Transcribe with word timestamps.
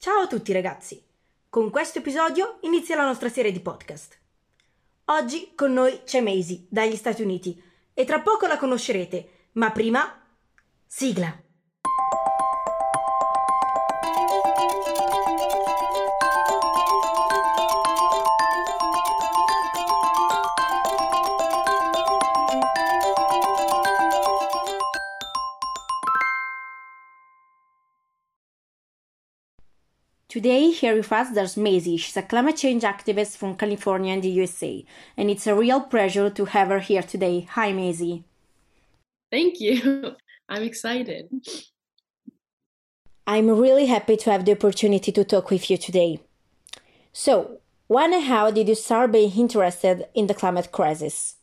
Ciao 0.00 0.20
a 0.20 0.26
tutti 0.28 0.52
ragazzi! 0.52 1.02
Con 1.48 1.70
questo 1.70 1.98
episodio 1.98 2.58
inizia 2.60 2.94
la 2.94 3.04
nostra 3.04 3.28
serie 3.28 3.50
di 3.50 3.58
podcast. 3.58 4.16
Oggi 5.06 5.54
con 5.56 5.72
noi 5.72 6.02
c'è 6.04 6.20
Maisie 6.20 6.66
dagli 6.68 6.94
Stati 6.94 7.20
Uniti 7.20 7.60
e 7.92 8.04
tra 8.04 8.20
poco 8.20 8.46
la 8.46 8.58
conoscerete, 8.58 9.48
ma 9.54 9.72
prima... 9.72 10.24
Sigla! 10.86 11.47
Today, 30.38 30.70
here 30.70 30.94
with 30.94 31.10
us, 31.10 31.30
there's 31.30 31.56
Maisie. 31.56 31.96
She's 31.96 32.16
a 32.16 32.22
climate 32.22 32.56
change 32.56 32.84
activist 32.84 33.36
from 33.36 33.56
California 33.56 34.14
in 34.14 34.20
the 34.20 34.28
USA, 34.28 34.84
and 35.16 35.28
it's 35.28 35.48
a 35.48 35.54
real 35.56 35.80
pleasure 35.80 36.30
to 36.30 36.44
have 36.44 36.68
her 36.68 36.78
here 36.78 37.02
today. 37.02 37.40
Hi, 37.50 37.72
Maisie. 37.72 38.22
Thank 39.32 39.58
you. 39.58 40.14
I'm 40.48 40.62
excited. 40.62 41.28
I'm 43.26 43.50
really 43.50 43.86
happy 43.86 44.16
to 44.16 44.30
have 44.30 44.44
the 44.44 44.52
opportunity 44.52 45.10
to 45.10 45.24
talk 45.24 45.50
with 45.50 45.68
you 45.72 45.76
today. 45.76 46.20
So, 47.12 47.58
when 47.88 48.14
and 48.14 48.22
how 48.22 48.52
did 48.52 48.68
you 48.68 48.76
start 48.76 49.10
being 49.10 49.32
interested 49.32 50.06
in 50.14 50.28
the 50.28 50.34
climate 50.34 50.70
crisis? 50.70 51.37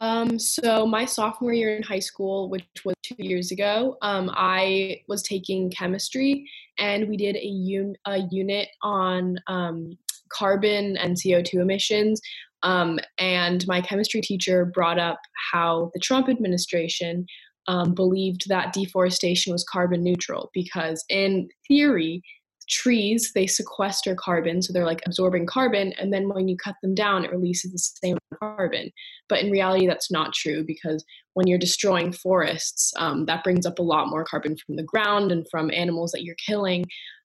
Um, 0.00 0.38
so 0.38 0.86
my 0.86 1.04
sophomore 1.04 1.54
year 1.54 1.76
in 1.76 1.82
high 1.82 2.00
school, 2.00 2.50
which 2.50 2.64
was 2.84 2.94
two 3.02 3.16
years 3.18 3.50
ago, 3.50 3.96
um, 4.02 4.30
I 4.34 5.00
was 5.08 5.22
taking 5.22 5.70
chemistry, 5.70 6.48
and 6.78 7.08
we 7.08 7.16
did 7.16 7.36
a, 7.36 7.46
un- 7.46 7.96
a 8.06 8.18
unit 8.30 8.68
on 8.82 9.38
um, 9.46 9.96
carbon 10.30 10.96
and 10.98 11.16
CO2 11.16 11.54
emissions. 11.54 12.20
Um, 12.62 12.98
and 13.18 13.66
my 13.66 13.80
chemistry 13.80 14.20
teacher 14.20 14.66
brought 14.66 14.98
up 14.98 15.18
how 15.52 15.90
the 15.94 16.00
Trump 16.00 16.28
administration 16.28 17.26
um, 17.68 17.94
believed 17.94 18.48
that 18.48 18.72
deforestation 18.72 19.52
was 19.52 19.64
carbon 19.64 20.02
neutral 20.02 20.50
because, 20.52 21.04
in 21.08 21.48
theory, 21.68 22.22
trees 22.68 23.32
they 23.34 23.46
sequester 23.46 24.14
carbon 24.14 24.60
so 24.60 24.72
they're 24.72 24.86
like 24.86 25.02
absorbing 25.06 25.46
carbon 25.46 25.92
and 25.98 26.12
then 26.12 26.28
when 26.28 26.48
you 26.48 26.56
cut 26.56 26.74
them 26.82 26.94
down 26.94 27.24
it 27.24 27.30
releases 27.30 27.72
the 27.72 27.78
same 27.78 28.18
carbon. 28.38 28.90
But 29.28 29.40
in 29.40 29.50
reality 29.50 29.86
that's 29.86 30.10
not 30.10 30.32
true 30.32 30.64
because 30.66 31.04
when 31.34 31.46
you're 31.46 31.58
destroying 31.58 32.12
forests 32.12 32.92
um, 32.96 33.26
that 33.26 33.44
brings 33.44 33.66
up 33.66 33.78
a 33.78 33.82
lot 33.82 34.08
more 34.08 34.24
carbon 34.24 34.56
from 34.56 34.76
the 34.76 34.82
ground 34.84 35.32
and 35.32 35.46
from 35.50 35.70
animals 35.70 36.12
that 36.12 36.22
you're 36.22 36.36
killing. 36.46 36.84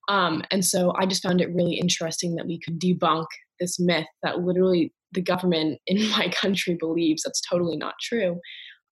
Um, 0.09 0.41
and 0.51 0.65
so 0.65 0.93
i 0.97 1.05
just 1.05 1.23
found 1.23 1.41
it 1.41 1.53
really 1.53 1.75
interesting 1.75 2.35
that 2.35 2.47
we 2.47 2.59
could 2.59 2.79
debunk 2.79 3.27
this 3.59 3.79
myth 3.79 4.07
that 4.23 4.39
literally 4.39 4.91
the 5.11 5.21
government 5.21 5.79
in 5.87 6.09
my 6.17 6.29
country 6.29 6.75
believes. 6.79 7.23
That's 7.23 7.41
totally 7.41 7.77
not 7.77 7.95
true. 8.01 8.39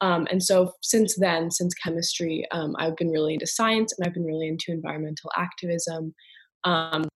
Um, 0.02 0.28
and 0.32 0.42
so 0.42 0.72
since 0.82 1.18
then, 1.18 1.52
since 1.52 1.74
chemistry, 1.74 2.46
um, 2.52 2.76
I've 2.80 2.96
been 2.96 3.10
really 3.10 3.34
into 3.34 3.48
science 3.48 3.94
and 3.98 4.08
I've 4.08 4.14
been 4.14 4.26
really 4.26 4.48
into 4.48 4.72
environmental 4.72 5.30
activism. 5.38 6.14
Um, 6.64 7.08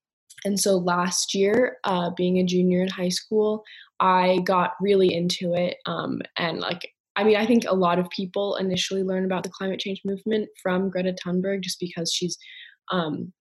and 0.45 0.59
so 0.59 0.77
last 0.77 1.33
year, 1.33 1.77
uh, 1.83 2.11
being 2.17 2.39
a 2.39 2.43
junior 2.43 2.81
in 2.81 2.89
high 2.89 3.09
school, 3.09 3.63
I 3.99 4.39
got 4.43 4.73
really 4.81 5.13
into 5.13 5.53
it. 5.53 5.77
Um, 5.85 6.21
and 6.37 6.59
like, 6.59 6.89
I 7.15 7.23
mean, 7.23 7.37
I 7.37 7.45
think 7.45 7.63
a 7.65 7.75
lot 7.75 7.99
of 7.99 8.09
people 8.09 8.55
initially 8.55 9.03
learn 9.03 9.25
about 9.25 9.43
the 9.43 9.49
climate 9.49 9.79
change 9.79 10.01
movement 10.03 10.49
from 10.61 10.89
Greta 10.89 11.15
Thunberg 11.23 11.61
just 11.61 11.79
because 11.79 12.11
she's 12.11 12.37
um, 12.91 13.31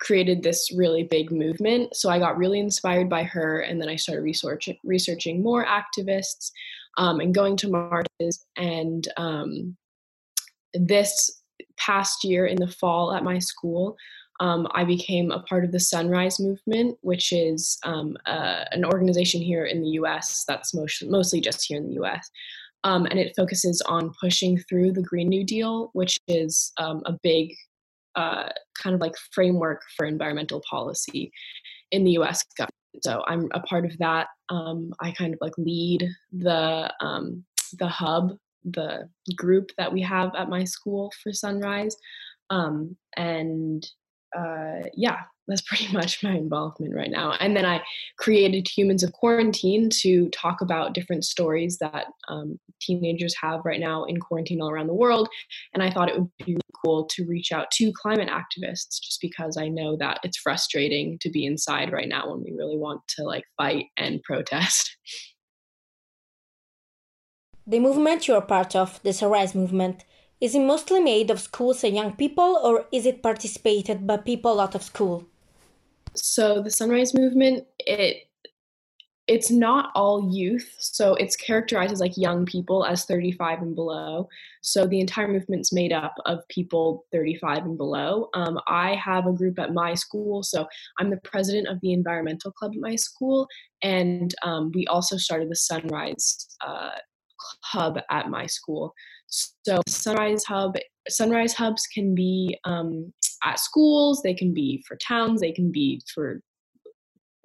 created 0.00 0.42
this 0.42 0.70
really 0.74 1.04
big 1.04 1.30
movement. 1.30 1.94
So 1.94 2.08
I 2.10 2.18
got 2.18 2.38
really 2.38 2.58
inspired 2.58 3.08
by 3.08 3.22
her, 3.24 3.60
and 3.60 3.80
then 3.80 3.88
I 3.88 3.96
started 3.96 4.22
research, 4.22 4.68
researching 4.82 5.42
more 5.42 5.66
activists 5.66 6.50
um, 6.96 7.20
and 7.20 7.34
going 7.34 7.56
to 7.58 7.68
marches. 7.68 8.44
And 8.56 9.06
um, 9.16 9.76
this 10.72 11.42
past 11.76 12.24
year 12.24 12.46
in 12.46 12.56
the 12.56 12.68
fall 12.68 13.12
at 13.12 13.22
my 13.22 13.38
school, 13.38 13.96
um, 14.40 14.66
I 14.72 14.84
became 14.84 15.30
a 15.30 15.40
part 15.40 15.64
of 15.64 15.72
the 15.72 15.80
Sunrise 15.80 16.40
Movement, 16.40 16.98
which 17.02 17.32
is 17.32 17.78
um, 17.84 18.16
uh, 18.26 18.64
an 18.72 18.84
organization 18.84 19.40
here 19.40 19.64
in 19.64 19.80
the 19.80 19.90
US 19.90 20.44
that's 20.46 20.74
most, 20.74 21.04
mostly 21.06 21.40
just 21.40 21.64
here 21.66 21.78
in 21.78 21.88
the 21.88 22.02
US. 22.02 22.30
Um, 22.82 23.06
and 23.06 23.18
it 23.18 23.34
focuses 23.36 23.80
on 23.82 24.12
pushing 24.20 24.58
through 24.58 24.92
the 24.92 25.02
Green 25.02 25.28
New 25.28 25.44
Deal, 25.44 25.90
which 25.92 26.18
is 26.28 26.72
um, 26.78 27.02
a 27.06 27.12
big 27.22 27.54
uh, 28.16 28.48
kind 28.80 28.94
of 28.94 29.00
like 29.00 29.14
framework 29.32 29.82
for 29.96 30.04
environmental 30.04 30.62
policy 30.68 31.32
in 31.92 32.04
the 32.04 32.12
US 32.12 32.44
government. 32.58 32.74
So 33.02 33.22
I'm 33.26 33.48
a 33.52 33.60
part 33.60 33.84
of 33.84 33.96
that. 33.98 34.28
Um, 34.48 34.92
I 35.00 35.12
kind 35.12 35.32
of 35.32 35.38
like 35.40 35.56
lead 35.56 36.08
the 36.32 36.92
um, 37.00 37.44
the 37.78 37.88
hub, 37.88 38.36
the 38.64 39.08
group 39.36 39.70
that 39.78 39.92
we 39.92 40.02
have 40.02 40.32
at 40.36 40.48
my 40.48 40.64
school 40.64 41.12
for 41.22 41.32
Sunrise. 41.32 41.96
and 43.16 43.86
uh, 44.36 44.88
yeah, 44.94 45.18
that's 45.48 45.62
pretty 45.68 45.92
much 45.92 46.22
my 46.22 46.32
involvement 46.32 46.94
right 46.94 47.10
now. 47.10 47.32
And 47.40 47.56
then 47.56 47.64
I 47.64 47.82
created 48.18 48.68
Humans 48.68 49.02
of 49.02 49.12
Quarantine 49.12 49.88
to 50.00 50.28
talk 50.30 50.60
about 50.60 50.94
different 50.94 51.24
stories 51.24 51.78
that 51.78 52.06
um, 52.28 52.58
teenagers 52.80 53.34
have 53.40 53.60
right 53.64 53.80
now 53.80 54.04
in 54.04 54.18
quarantine 54.18 54.60
all 54.60 54.70
around 54.70 54.86
the 54.86 54.94
world. 54.94 55.28
And 55.72 55.82
I 55.82 55.90
thought 55.90 56.08
it 56.08 56.18
would 56.18 56.30
be 56.38 56.52
really 56.52 56.60
cool 56.84 57.06
to 57.06 57.24
reach 57.24 57.52
out 57.52 57.70
to 57.72 57.92
climate 57.92 58.28
activists 58.28 59.00
just 59.02 59.20
because 59.20 59.56
I 59.56 59.68
know 59.68 59.96
that 59.98 60.20
it's 60.22 60.38
frustrating 60.38 61.18
to 61.20 61.30
be 61.30 61.46
inside 61.46 61.92
right 61.92 62.08
now 62.08 62.30
when 62.30 62.42
we 62.42 62.52
really 62.56 62.78
want 62.78 63.00
to 63.16 63.24
like 63.24 63.44
fight 63.56 63.86
and 63.96 64.22
protest. 64.22 64.96
The 67.66 67.80
movement 67.80 68.28
you're 68.28 68.42
part 68.42 68.76
of, 68.76 69.02
the 69.04 69.14
Sunrise 69.14 69.54
Movement, 69.54 70.04
is 70.44 70.54
it 70.54 70.60
mostly 70.60 71.00
made 71.00 71.30
of 71.30 71.40
schools 71.40 71.82
and 71.84 71.96
young 71.96 72.12
people, 72.16 72.60
or 72.62 72.84
is 72.92 73.06
it 73.06 73.22
participated 73.22 74.06
by 74.06 74.18
people 74.18 74.60
out 74.60 74.74
of 74.74 74.82
school? 74.82 75.24
So 76.12 76.60
the 76.60 76.70
Sunrise 76.70 77.14
Movement, 77.14 77.66
it 77.78 78.28
it's 79.26 79.50
not 79.50 79.90
all 79.94 80.30
youth, 80.30 80.70
so 80.78 81.14
it's 81.14 81.34
characterized 81.34 81.94
as 81.94 82.00
like 82.00 82.18
young 82.18 82.44
people 82.44 82.84
as 82.84 83.06
35 83.06 83.62
and 83.62 83.74
below. 83.74 84.28
So 84.60 84.86
the 84.86 85.00
entire 85.00 85.28
movement's 85.28 85.72
made 85.72 85.94
up 85.94 86.14
of 86.26 86.46
people 86.48 87.06
35 87.10 87.64
and 87.64 87.78
below. 87.78 88.28
Um, 88.34 88.60
I 88.68 88.96
have 88.96 89.26
a 89.26 89.32
group 89.32 89.58
at 89.58 89.72
my 89.72 89.94
school, 89.94 90.42
so 90.42 90.66
I'm 90.98 91.08
the 91.08 91.24
president 91.24 91.68
of 91.68 91.80
the 91.80 91.94
environmental 91.94 92.52
club 92.52 92.72
at 92.74 92.82
my 92.82 92.96
school, 92.96 93.48
and 93.80 94.34
um, 94.42 94.72
we 94.74 94.86
also 94.88 95.16
started 95.16 95.48
the 95.48 95.56
Sunrise 95.56 96.54
uh, 96.60 96.90
hub 97.62 97.98
at 98.10 98.28
my 98.28 98.44
school. 98.44 98.92
So 99.66 99.80
Sunrise 99.88 100.44
Hub, 100.44 100.76
Sunrise 101.08 101.54
Hubs 101.54 101.86
can 101.86 102.14
be 102.14 102.58
um, 102.64 103.12
at 103.42 103.58
schools, 103.58 104.22
they 104.22 104.34
can 104.34 104.54
be 104.54 104.82
for 104.86 104.96
towns, 104.96 105.40
they 105.40 105.52
can 105.52 105.70
be 105.70 106.00
for 106.14 106.40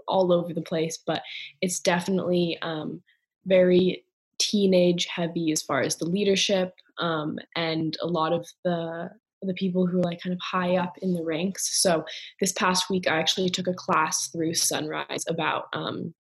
all 0.07 0.31
over 0.31 0.53
the 0.53 0.61
place, 0.61 1.00
but 1.05 1.22
it's 1.61 1.79
definitely 1.79 2.57
um, 2.61 3.01
very 3.45 4.03
teenage 4.39 5.05
heavy 5.05 5.51
as 5.51 5.61
far 5.61 5.81
as 5.81 5.97
the 5.97 6.05
leadership 6.05 6.73
um, 6.97 7.38
and 7.55 7.97
a 8.01 8.07
lot 8.07 8.33
of 8.33 8.47
the 8.63 9.09
the 9.41 9.53
people 9.53 9.88
who 9.88 10.00
are 10.00 10.03
like 10.03 10.21
kind 10.21 10.33
of 10.33 10.39
high 10.41 10.75
up 10.75 10.97
in 11.01 11.13
the 11.13 11.23
ranks. 11.23 11.81
So 11.81 12.03
this 12.41 12.51
past 12.51 12.89
week, 12.89 13.07
I 13.07 13.17
actually 13.17 13.50
took 13.50 13.67
a 13.67 13.73
class 13.73 14.27
through 14.27 14.53
Sunrise 14.53 15.23
about 15.29 15.67
um, 15.71 16.13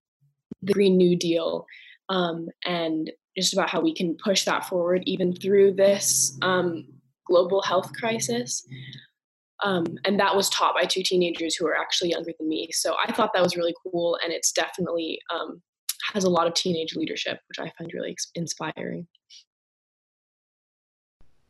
the 0.61 0.71
Green 0.71 0.95
New 0.95 1.17
Deal 1.17 1.65
um, 2.07 2.47
and 2.65 3.11
just 3.39 3.53
about 3.53 3.69
how 3.69 3.81
we 3.81 3.93
can 3.93 4.15
push 4.23 4.45
that 4.45 4.65
forward 4.65 5.03
even 5.05 5.33
through 5.33 5.73
this 5.73 6.37
um, 6.41 6.85
global 7.27 7.61
health 7.61 7.91
crisis. 7.93 8.65
Um, 9.63 9.85
and 10.05 10.19
that 10.19 10.35
was 10.35 10.49
taught 10.49 10.73
by 10.73 10.85
two 10.85 11.03
teenagers 11.03 11.55
who 11.55 11.67
are 11.67 11.75
actually 11.75 12.11
younger 12.11 12.31
than 12.39 12.47
me. 12.47 12.69
So 12.71 12.95
I 13.05 13.11
thought 13.11 13.31
that 13.33 13.43
was 13.43 13.57
really 13.57 13.73
cool, 13.83 14.17
and 14.23 14.31
it's 14.31 14.51
definitely 14.51 15.19
um, 15.33 15.61
has 16.13 16.23
a 16.23 16.29
lot 16.29 16.47
of 16.47 16.53
teenage 16.53 16.95
leadership, 16.95 17.39
which 17.49 17.59
I 17.59 17.71
find 17.77 17.91
really 17.93 18.15
inspiring. 18.35 19.07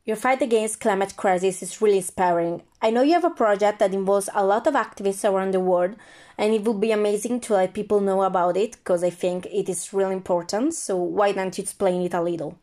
Your 0.06 0.16
fight 0.16 0.40
against 0.40 0.80
climate 0.80 1.14
crisis 1.16 1.62
is 1.62 1.82
really 1.82 1.98
inspiring. 1.98 2.62
I 2.80 2.90
know 2.90 3.02
you 3.02 3.12
have 3.12 3.24
a 3.24 3.30
project 3.30 3.80
that 3.80 3.92
involves 3.92 4.30
a 4.34 4.46
lot 4.46 4.66
of 4.66 4.72
activists 4.72 5.30
around 5.30 5.52
the 5.52 5.60
world, 5.60 5.94
and 6.38 6.54
it 6.54 6.64
would 6.64 6.80
be 6.80 6.90
amazing 6.90 7.40
to 7.40 7.52
let 7.52 7.74
people 7.74 8.00
know 8.00 8.22
about 8.22 8.56
it 8.56 8.72
because 8.72 9.04
I 9.04 9.10
think 9.10 9.44
it 9.46 9.68
is 9.68 9.92
really 9.92 10.14
important. 10.14 10.72
So 10.74 10.96
why 10.96 11.32
don't 11.32 11.56
you 11.56 11.62
explain 11.62 12.00
it 12.00 12.14
a 12.14 12.22
little? 12.22 12.58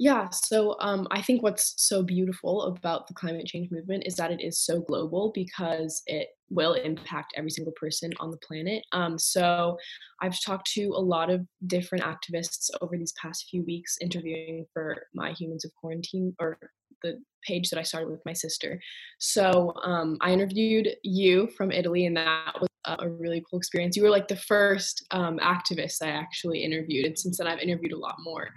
Yeah, 0.00 0.30
so 0.30 0.76
um, 0.80 1.06
I 1.10 1.20
think 1.20 1.42
what's 1.42 1.74
so 1.76 2.02
beautiful 2.02 2.62
about 2.62 3.06
the 3.06 3.12
climate 3.12 3.44
change 3.44 3.70
movement 3.70 4.04
is 4.06 4.14
that 4.14 4.30
it 4.30 4.40
is 4.40 4.58
so 4.58 4.80
global 4.80 5.30
because 5.34 6.02
it 6.06 6.28
will 6.48 6.72
impact 6.72 7.34
every 7.36 7.50
single 7.50 7.74
person 7.78 8.10
on 8.18 8.30
the 8.30 8.38
planet. 8.38 8.82
Um, 8.92 9.18
so 9.18 9.76
I've 10.22 10.40
talked 10.40 10.70
to 10.72 10.84
a 10.96 11.02
lot 11.02 11.28
of 11.28 11.46
different 11.66 12.02
activists 12.02 12.70
over 12.80 12.96
these 12.96 13.12
past 13.20 13.48
few 13.50 13.62
weeks, 13.62 13.98
interviewing 14.00 14.64
for 14.72 15.06
my 15.14 15.32
Humans 15.32 15.66
of 15.66 15.74
Quarantine 15.74 16.34
or 16.40 16.58
the 17.02 17.20
page 17.46 17.70
that 17.70 17.78
I 17.78 17.82
started 17.82 18.10
with 18.10 18.24
my 18.26 18.32
sister. 18.32 18.80
So 19.18 19.74
um, 19.82 20.18
I 20.20 20.32
interviewed 20.32 20.88
you 21.02 21.48
from 21.56 21.72
Italy, 21.72 22.06
and 22.06 22.16
that 22.16 22.54
was 22.60 22.68
a 22.86 23.08
really 23.08 23.42
cool 23.48 23.58
experience. 23.58 23.96
You 23.96 24.02
were 24.02 24.10
like 24.10 24.28
the 24.28 24.36
first 24.36 25.06
um, 25.10 25.38
activist 25.38 26.02
I 26.02 26.08
actually 26.08 26.64
interviewed, 26.64 27.06
and 27.06 27.18
since 27.18 27.38
then 27.38 27.46
I've 27.46 27.60
interviewed 27.60 27.92
a 27.92 27.98
lot 27.98 28.16
more. 28.22 28.48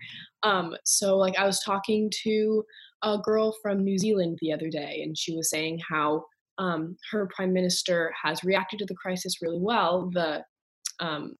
Um, 0.43 0.75
so 0.85 1.17
like 1.17 1.37
I 1.37 1.45
was 1.45 1.59
talking 1.59 2.11
to 2.23 2.63
a 3.03 3.17
girl 3.17 3.55
from 3.61 3.83
New 3.83 3.97
Zealand 3.97 4.37
the 4.41 4.53
other 4.53 4.69
day, 4.69 5.01
and 5.03 5.17
she 5.17 5.35
was 5.35 5.49
saying 5.49 5.79
how 5.89 6.25
um, 6.57 6.95
her 7.11 7.29
prime 7.35 7.53
minister 7.53 8.13
has 8.21 8.43
reacted 8.43 8.79
to 8.79 8.85
the 8.85 8.95
crisis 8.95 9.41
really 9.41 9.59
well. 9.59 10.09
The 10.13 10.43
um, 10.99 11.33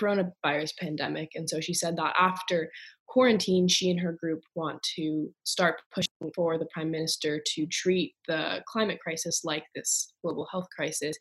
coronavirus 0.00 0.76
pandemic. 0.78 1.30
And 1.34 1.48
so 1.48 1.60
she 1.60 1.74
said 1.74 1.96
that 1.96 2.14
after 2.18 2.70
quarantine, 3.06 3.68
she 3.68 3.90
and 3.90 4.00
her 4.00 4.12
group 4.12 4.42
want 4.54 4.82
to 4.96 5.32
start 5.44 5.82
pushing 5.94 6.10
for 6.34 6.58
the 6.58 6.66
prime 6.72 6.90
minister 6.90 7.40
to 7.54 7.66
treat 7.66 8.14
the 8.26 8.62
climate 8.66 8.98
crisis 9.00 9.42
like 9.44 9.64
this 9.74 10.12
global 10.22 10.46
health 10.50 10.66
crisis. 10.74 11.16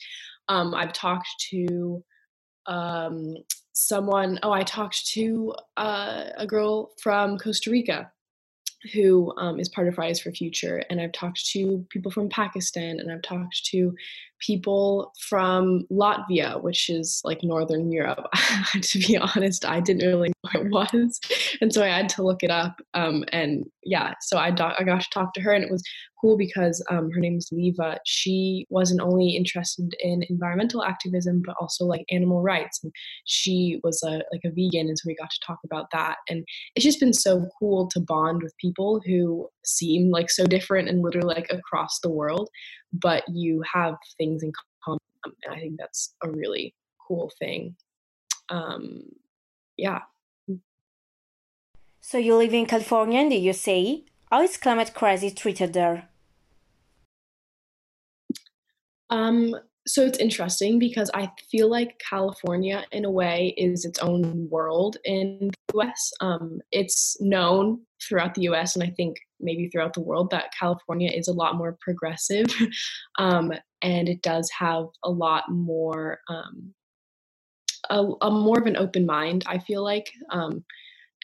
Um, 0.48 0.74
I've 0.74 0.94
talked 0.94 1.28
to 1.52 2.04
um, 2.66 3.36
someone, 3.74 4.40
oh, 4.44 4.52
I 4.52 4.64
talked 4.64 5.08
to 5.10 5.54
uh, 5.78 6.26
a 6.38 6.48
girl 6.48 6.92
from 7.02 7.38
Costa 7.38 7.70
Rica 7.70 8.12
who 8.92 9.34
um, 9.38 9.60
is 9.60 9.70
part 9.70 9.88
of 9.88 9.96
Fridays 9.96 10.20
for 10.20 10.32
Future, 10.32 10.84
and 10.90 11.00
I've 11.00 11.14
talked 11.14 11.46
to 11.52 11.86
people 11.90 12.12
from 12.12 12.28
Pakistan, 12.28 13.00
and 13.00 13.12
I've 13.12 13.22
talked 13.22 13.64
to 13.68 13.96
people 14.46 15.12
from 15.20 15.86
Latvia, 15.92 16.62
which 16.62 16.90
is 16.90 17.22
like 17.24 17.44
Northern 17.44 17.92
Europe. 17.92 18.26
to 18.82 19.00
be 19.00 19.18
honest, 19.18 19.66
I 19.66 19.80
didn't 19.80 20.08
really 20.08 20.30
know 20.30 20.62
what 20.62 20.66
it 20.66 20.72
was, 20.72 21.20
and 21.62 21.74
so 21.74 21.84
I 21.84 21.88
had 21.88 22.10
to 22.10 22.24
look 22.24 22.44
it 22.44 22.52
up. 22.52 22.82
Um, 22.94 23.24
and 23.32 23.66
yeah, 23.84 24.14
so 24.22 24.38
I, 24.38 24.52
do- 24.52 24.64
I 24.64 24.84
got 24.84 25.02
to 25.02 25.10
talk 25.12 25.34
to 25.34 25.42
her, 25.42 25.52
and 25.52 25.64
it 25.64 25.72
was 25.72 25.84
cool 26.24 26.38
because 26.38 26.84
um, 26.90 27.12
her 27.12 27.20
name 27.20 27.38
is 27.38 27.50
Leva. 27.52 28.00
She 28.06 28.66
wasn't 28.70 29.02
only 29.02 29.32
interested 29.32 29.94
in 30.00 30.24
environmental 30.30 30.84
activism, 30.84 31.42
but 31.46 31.56
also 31.60 31.86
like 31.86 32.06
animal 32.10 32.42
rights, 32.42 32.80
and 32.84 32.92
she 33.26 33.80
was 33.84 34.02
a 34.04 34.22
like 34.32 34.42
a 34.46 34.50
vegan, 34.50 34.88
and 34.88 34.98
so 34.98 35.04
we 35.08 35.16
got 35.16 35.30
to 35.30 35.40
talk 35.46 35.60
about 35.66 35.88
that. 35.92 36.18
And 36.30 36.46
it's 36.76 36.86
just 36.86 37.00
been 37.00 37.14
so 37.14 37.48
cool 37.60 37.88
to 37.90 38.00
bond 38.00 38.42
with 38.44 38.54
people 38.58 39.02
who 39.06 39.48
seem 39.66 40.12
like 40.12 40.30
so 40.30 40.46
different 40.46 40.90
and 40.90 41.02
literally 41.02 41.34
like 41.36 41.52
across 41.52 42.00
the 42.02 42.10
world, 42.10 42.50
but 42.94 43.24
you 43.28 43.64
have 43.74 43.96
things 44.18 44.44
in 44.44 44.52
common. 44.84 45.00
And 45.26 45.54
I 45.54 45.60
think 45.60 45.78
that's 45.78 46.16
a 46.24 46.30
really 46.30 46.76
cool 47.08 47.32
thing. 47.40 47.76
Um, 48.50 49.04
yeah. 49.78 50.02
So 52.02 52.18
you 52.18 52.36
live 52.36 52.54
in 52.54 52.66
California 52.66 53.22
in 53.22 53.30
the 53.30 53.38
USA. 53.38 54.04
How 54.30 54.42
is 54.42 54.58
climate 54.58 54.94
crisis 54.94 55.34
treated 55.34 55.74
there? 55.74 56.10
Um, 59.10 59.56
so 59.86 60.04
it's 60.04 60.20
interesting 60.20 60.80
because 60.80 61.12
I 61.14 61.30
feel 61.52 61.70
like 61.70 62.00
California, 62.00 62.86
in 62.92 63.06
a 63.06 63.12
way, 63.12 63.54
is 63.58 63.84
its 63.86 64.00
own 64.00 64.48
world 64.50 64.98
in 65.04 65.52
the 65.52 65.80
US. 65.80 66.12
Um, 66.22 66.60
it's 66.72 67.18
known 67.20 67.82
throughout 68.02 68.34
the 68.34 68.44
US, 68.44 68.76
and 68.76 68.84
I 68.84 68.90
think 68.92 69.18
maybe 69.40 69.68
throughout 69.68 69.94
the 69.94 70.02
world, 70.02 70.30
that 70.32 70.54
California 70.58 71.12
is 71.12 71.28
a 71.28 71.34
lot 71.34 71.56
more 71.56 71.78
progressive. 71.82 72.46
um, 73.20 73.52
and 73.82 74.08
it 74.08 74.22
does 74.22 74.50
have 74.58 74.86
a 75.04 75.10
lot 75.10 75.44
more, 75.50 76.20
um, 76.30 76.74
a, 77.90 78.06
a, 78.22 78.32
more 78.32 78.60
of 78.60 78.68
an 78.68 78.78
open 78.78 79.06
mind, 79.06 79.44
I 79.46 79.60
feel 79.60 79.84
like. 79.84 80.10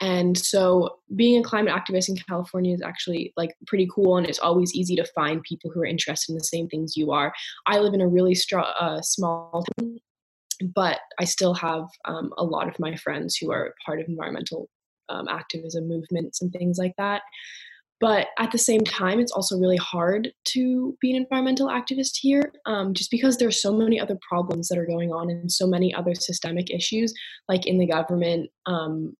And 0.02 0.38
so 0.38 1.00
being 1.16 1.40
a 1.40 1.44
climate 1.44 1.74
activist 1.74 2.10
in 2.10 2.16
California 2.16 2.74
is 2.74 2.82
actually 2.82 3.34
like 3.36 3.56
pretty 3.68 3.88
cool 3.94 4.18
and 4.18 4.28
it's 4.28 4.40
always 4.40 4.74
easy 4.74 4.96
to 4.96 5.06
find 5.16 5.44
people 5.44 5.72
who 5.72 5.82
are 5.82 5.86
interested 5.86 6.32
in 6.32 6.38
the 6.38 6.44
same 6.44 6.68
things 6.68 6.96
you 6.96 7.12
are. 7.12 7.34
I 7.66 7.80
live 7.80 7.94
in 7.94 8.02
a 8.02 8.08
really 8.08 8.36
str- 8.36 8.60
uh, 8.60 9.02
small 9.02 9.66
town, 9.78 9.98
but 10.74 11.00
I 11.20 11.26
still 11.26 11.54
have 11.56 11.86
um, 12.06 12.32
a 12.38 12.44
lot 12.44 12.68
of 12.68 12.80
my 12.80 12.96
friends 12.96 13.36
who 13.36 13.52
are 13.52 13.74
part 13.86 14.00
of 14.00 14.08
environmental 14.08 14.70
um, 15.10 15.28
activism 15.28 15.88
movements 15.88 16.42
and 16.42 16.52
things 16.52 16.78
like 16.78 16.94
that. 16.98 17.24
But 18.00 18.28
at 18.38 18.52
the 18.52 18.58
same 18.58 18.82
time, 18.82 19.20
it's 19.20 19.32
also 19.32 19.58
really 19.58 19.78
hard 19.78 20.32
to 20.50 20.98
be 21.02 21.12
an 21.12 21.18
environmental 21.18 21.68
activist 21.68 22.18
here, 22.22 22.54
um, 22.66 22.94
just 22.94 23.12
because 23.12 23.36
there's 23.36 23.62
so 23.62 23.76
many 23.76 24.00
other 24.00 24.18
problems 24.28 24.70
that 24.70 24.78
are 24.78 24.86
going 24.86 25.12
on 25.12 25.30
and 25.30 25.52
so 25.52 25.68
many 25.68 25.94
other 25.94 26.16
systemic 26.16 26.70
issues, 26.70 27.14
like 27.50 27.66
in 27.66 27.78
the 27.78 27.88
government, 27.88 28.50
um, 28.68 29.16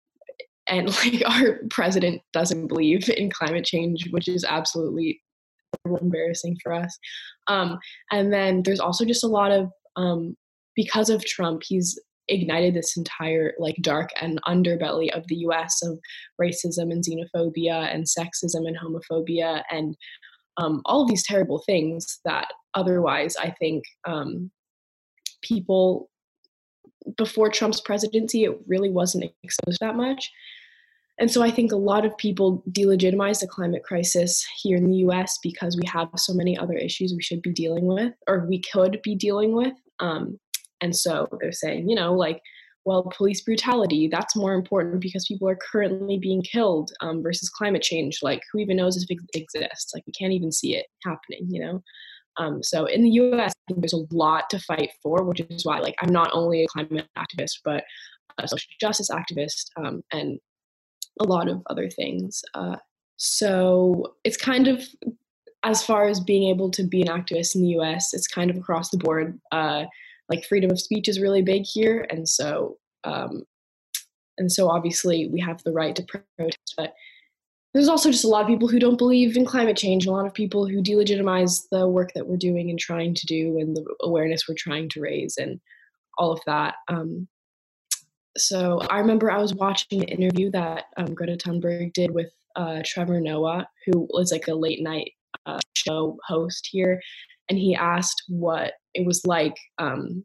and 0.70 0.88
like 1.04 1.22
our 1.26 1.60
president 1.70 2.22
doesn't 2.32 2.68
believe 2.68 3.08
in 3.10 3.30
climate 3.30 3.64
change 3.64 4.08
which 4.10 4.28
is 4.28 4.44
absolutely 4.44 5.20
embarrassing 6.00 6.56
for 6.62 6.72
us 6.72 6.98
um, 7.48 7.78
and 8.10 8.32
then 8.32 8.62
there's 8.64 8.80
also 8.80 9.04
just 9.04 9.24
a 9.24 9.28
lot 9.28 9.50
of 9.50 9.70
um, 9.96 10.36
because 10.74 11.10
of 11.10 11.24
trump 11.24 11.62
he's 11.64 11.98
ignited 12.28 12.74
this 12.74 12.96
entire 12.96 13.54
like 13.58 13.74
dark 13.80 14.10
and 14.20 14.40
underbelly 14.46 15.10
of 15.10 15.26
the 15.26 15.36
us 15.36 15.82
of 15.82 15.98
racism 16.40 16.92
and 16.92 17.04
xenophobia 17.04 17.92
and 17.92 18.04
sexism 18.04 18.66
and 18.66 18.76
homophobia 18.78 19.62
and 19.70 19.96
um, 20.56 20.82
all 20.84 21.06
these 21.06 21.24
terrible 21.24 21.62
things 21.66 22.20
that 22.24 22.48
otherwise 22.74 23.36
i 23.36 23.50
think 23.60 23.82
um, 24.06 24.50
people 25.42 26.08
before 27.16 27.50
Trump's 27.50 27.80
presidency, 27.80 28.44
it 28.44 28.58
really 28.66 28.90
wasn't 28.90 29.32
exposed 29.42 29.78
that 29.80 29.96
much. 29.96 30.30
And 31.20 31.30
so 31.30 31.42
I 31.42 31.50
think 31.50 31.70
a 31.70 31.76
lot 31.76 32.06
of 32.06 32.16
people 32.16 32.64
delegitimize 32.70 33.40
the 33.40 33.46
climate 33.46 33.84
crisis 33.84 34.44
here 34.62 34.78
in 34.78 34.90
the 34.90 34.96
US 35.08 35.38
because 35.42 35.76
we 35.76 35.86
have 35.86 36.08
so 36.16 36.32
many 36.32 36.56
other 36.56 36.74
issues 36.74 37.12
we 37.14 37.22
should 37.22 37.42
be 37.42 37.52
dealing 37.52 37.86
with 37.86 38.14
or 38.26 38.46
we 38.48 38.60
could 38.60 39.00
be 39.02 39.14
dealing 39.14 39.54
with. 39.54 39.74
Um, 40.00 40.38
and 40.80 40.96
so 40.96 41.28
they're 41.38 41.52
saying, 41.52 41.90
you 41.90 41.94
know, 41.94 42.14
like, 42.14 42.40
well, 42.86 43.12
police 43.14 43.42
brutality, 43.42 44.08
that's 44.10 44.34
more 44.34 44.54
important 44.54 45.02
because 45.02 45.26
people 45.26 45.46
are 45.46 45.58
currently 45.70 46.18
being 46.18 46.40
killed 46.40 46.90
um, 47.02 47.22
versus 47.22 47.50
climate 47.50 47.82
change. 47.82 48.20
Like, 48.22 48.40
who 48.50 48.58
even 48.58 48.78
knows 48.78 48.96
if 48.96 49.10
it 49.10 49.18
exists? 49.34 49.92
Like, 49.92 50.04
we 50.06 50.14
can't 50.14 50.32
even 50.32 50.50
see 50.50 50.74
it 50.74 50.86
happening, 51.04 51.46
you 51.50 51.60
know? 51.60 51.82
Um, 52.38 52.62
so 52.62 52.86
in 52.86 53.02
the 53.02 53.10
US, 53.10 53.52
there's 53.68 53.92
a 53.92 54.06
lot 54.10 54.48
to 54.48 54.58
fight 54.60 54.92
for, 55.02 55.22
which 55.24 55.40
is 55.40 55.66
why, 55.66 55.80
like, 55.80 55.96
I'm 56.00 56.12
not 56.12 56.30
only 56.32 56.64
a 56.64 56.68
climate 56.68 57.06
activist, 57.18 57.58
but 57.62 57.84
a 58.38 58.48
social 58.48 58.72
justice 58.80 59.10
activist 59.10 59.66
um, 59.76 60.00
and 60.12 60.38
a 61.20 61.24
lot 61.24 61.48
of 61.48 61.62
other 61.70 61.88
things. 61.88 62.42
Uh, 62.54 62.76
so 63.16 64.14
it's 64.24 64.36
kind 64.36 64.66
of 64.66 64.82
as 65.62 65.84
far 65.84 66.08
as 66.08 66.20
being 66.20 66.48
able 66.48 66.70
to 66.70 66.82
be 66.82 67.02
an 67.02 67.08
activist 67.08 67.54
in 67.54 67.62
the 67.62 67.78
US, 67.80 68.14
it's 68.14 68.26
kind 68.26 68.50
of 68.50 68.56
across 68.56 68.90
the 68.90 68.98
board. 68.98 69.38
Uh, 69.52 69.84
like 70.30 70.44
freedom 70.44 70.70
of 70.70 70.80
speech 70.80 71.08
is 71.08 71.20
really 71.20 71.42
big 71.42 71.64
here, 71.64 72.06
and 72.08 72.28
so 72.28 72.78
um, 73.04 73.42
and 74.38 74.50
so 74.50 74.68
obviously 74.68 75.28
we 75.28 75.40
have 75.40 75.62
the 75.64 75.72
right 75.72 75.94
to 75.96 76.04
protest, 76.04 76.74
but 76.76 76.94
there's 77.74 77.88
also 77.88 78.10
just 78.10 78.24
a 78.24 78.28
lot 78.28 78.42
of 78.42 78.48
people 78.48 78.68
who 78.68 78.78
don't 78.78 78.98
believe 78.98 79.36
in 79.36 79.44
climate 79.44 79.76
change, 79.76 80.06
a 80.06 80.10
lot 80.10 80.26
of 80.26 80.34
people 80.34 80.66
who 80.66 80.82
delegitimize 80.82 81.66
the 81.70 81.86
work 81.86 82.10
that 82.14 82.26
we're 82.26 82.36
doing 82.36 82.70
and 82.70 82.78
trying 82.78 83.14
to 83.14 83.26
do, 83.26 83.58
and 83.58 83.76
the 83.76 83.84
awareness 84.02 84.48
we're 84.48 84.54
trying 84.56 84.88
to 84.90 85.00
raise, 85.00 85.36
and 85.36 85.60
all 86.16 86.32
of 86.32 86.40
that. 86.46 86.74
Um, 86.88 87.28
so 88.36 88.80
I 88.90 88.98
remember 88.98 89.30
I 89.30 89.38
was 89.38 89.54
watching 89.54 90.02
an 90.02 90.08
interview 90.08 90.50
that 90.52 90.84
um, 90.96 91.14
Greta 91.14 91.36
Thunberg 91.36 91.92
did 91.92 92.12
with 92.12 92.30
uh, 92.56 92.82
Trevor 92.84 93.20
Noah, 93.20 93.68
who 93.86 94.08
was 94.10 94.32
like 94.32 94.48
a 94.48 94.54
late 94.54 94.82
night 94.82 95.12
uh, 95.46 95.60
show 95.74 96.16
host 96.26 96.68
here, 96.70 97.00
and 97.48 97.58
he 97.58 97.74
asked 97.74 98.22
what 98.28 98.74
it 98.94 99.06
was 99.06 99.24
like 99.26 99.56
um, 99.78 100.24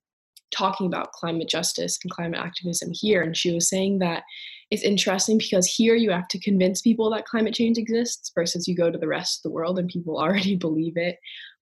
talking 0.55 0.87
about 0.87 1.11
climate 1.11 1.49
justice 1.49 1.97
and 2.03 2.11
climate 2.11 2.39
activism 2.39 2.89
here, 2.93 3.21
and 3.21 3.35
she 3.35 3.53
was 3.53 3.69
saying 3.69 3.99
that 3.99 4.23
it's 4.71 4.83
interesting 4.83 5.37
because 5.37 5.67
here 5.67 5.95
you 5.95 6.11
have 6.11 6.27
to 6.29 6.39
convince 6.39 6.81
people 6.81 7.09
that 7.11 7.25
climate 7.25 7.53
change 7.53 7.77
exists 7.77 8.31
versus 8.33 8.67
you 8.67 8.75
go 8.75 8.89
to 8.89 8.97
the 8.97 9.07
rest 9.07 9.39
of 9.39 9.43
the 9.43 9.53
world 9.53 9.77
and 9.77 9.89
people 9.89 10.17
already 10.19 10.55
believe 10.55 10.97
it. 10.97 11.17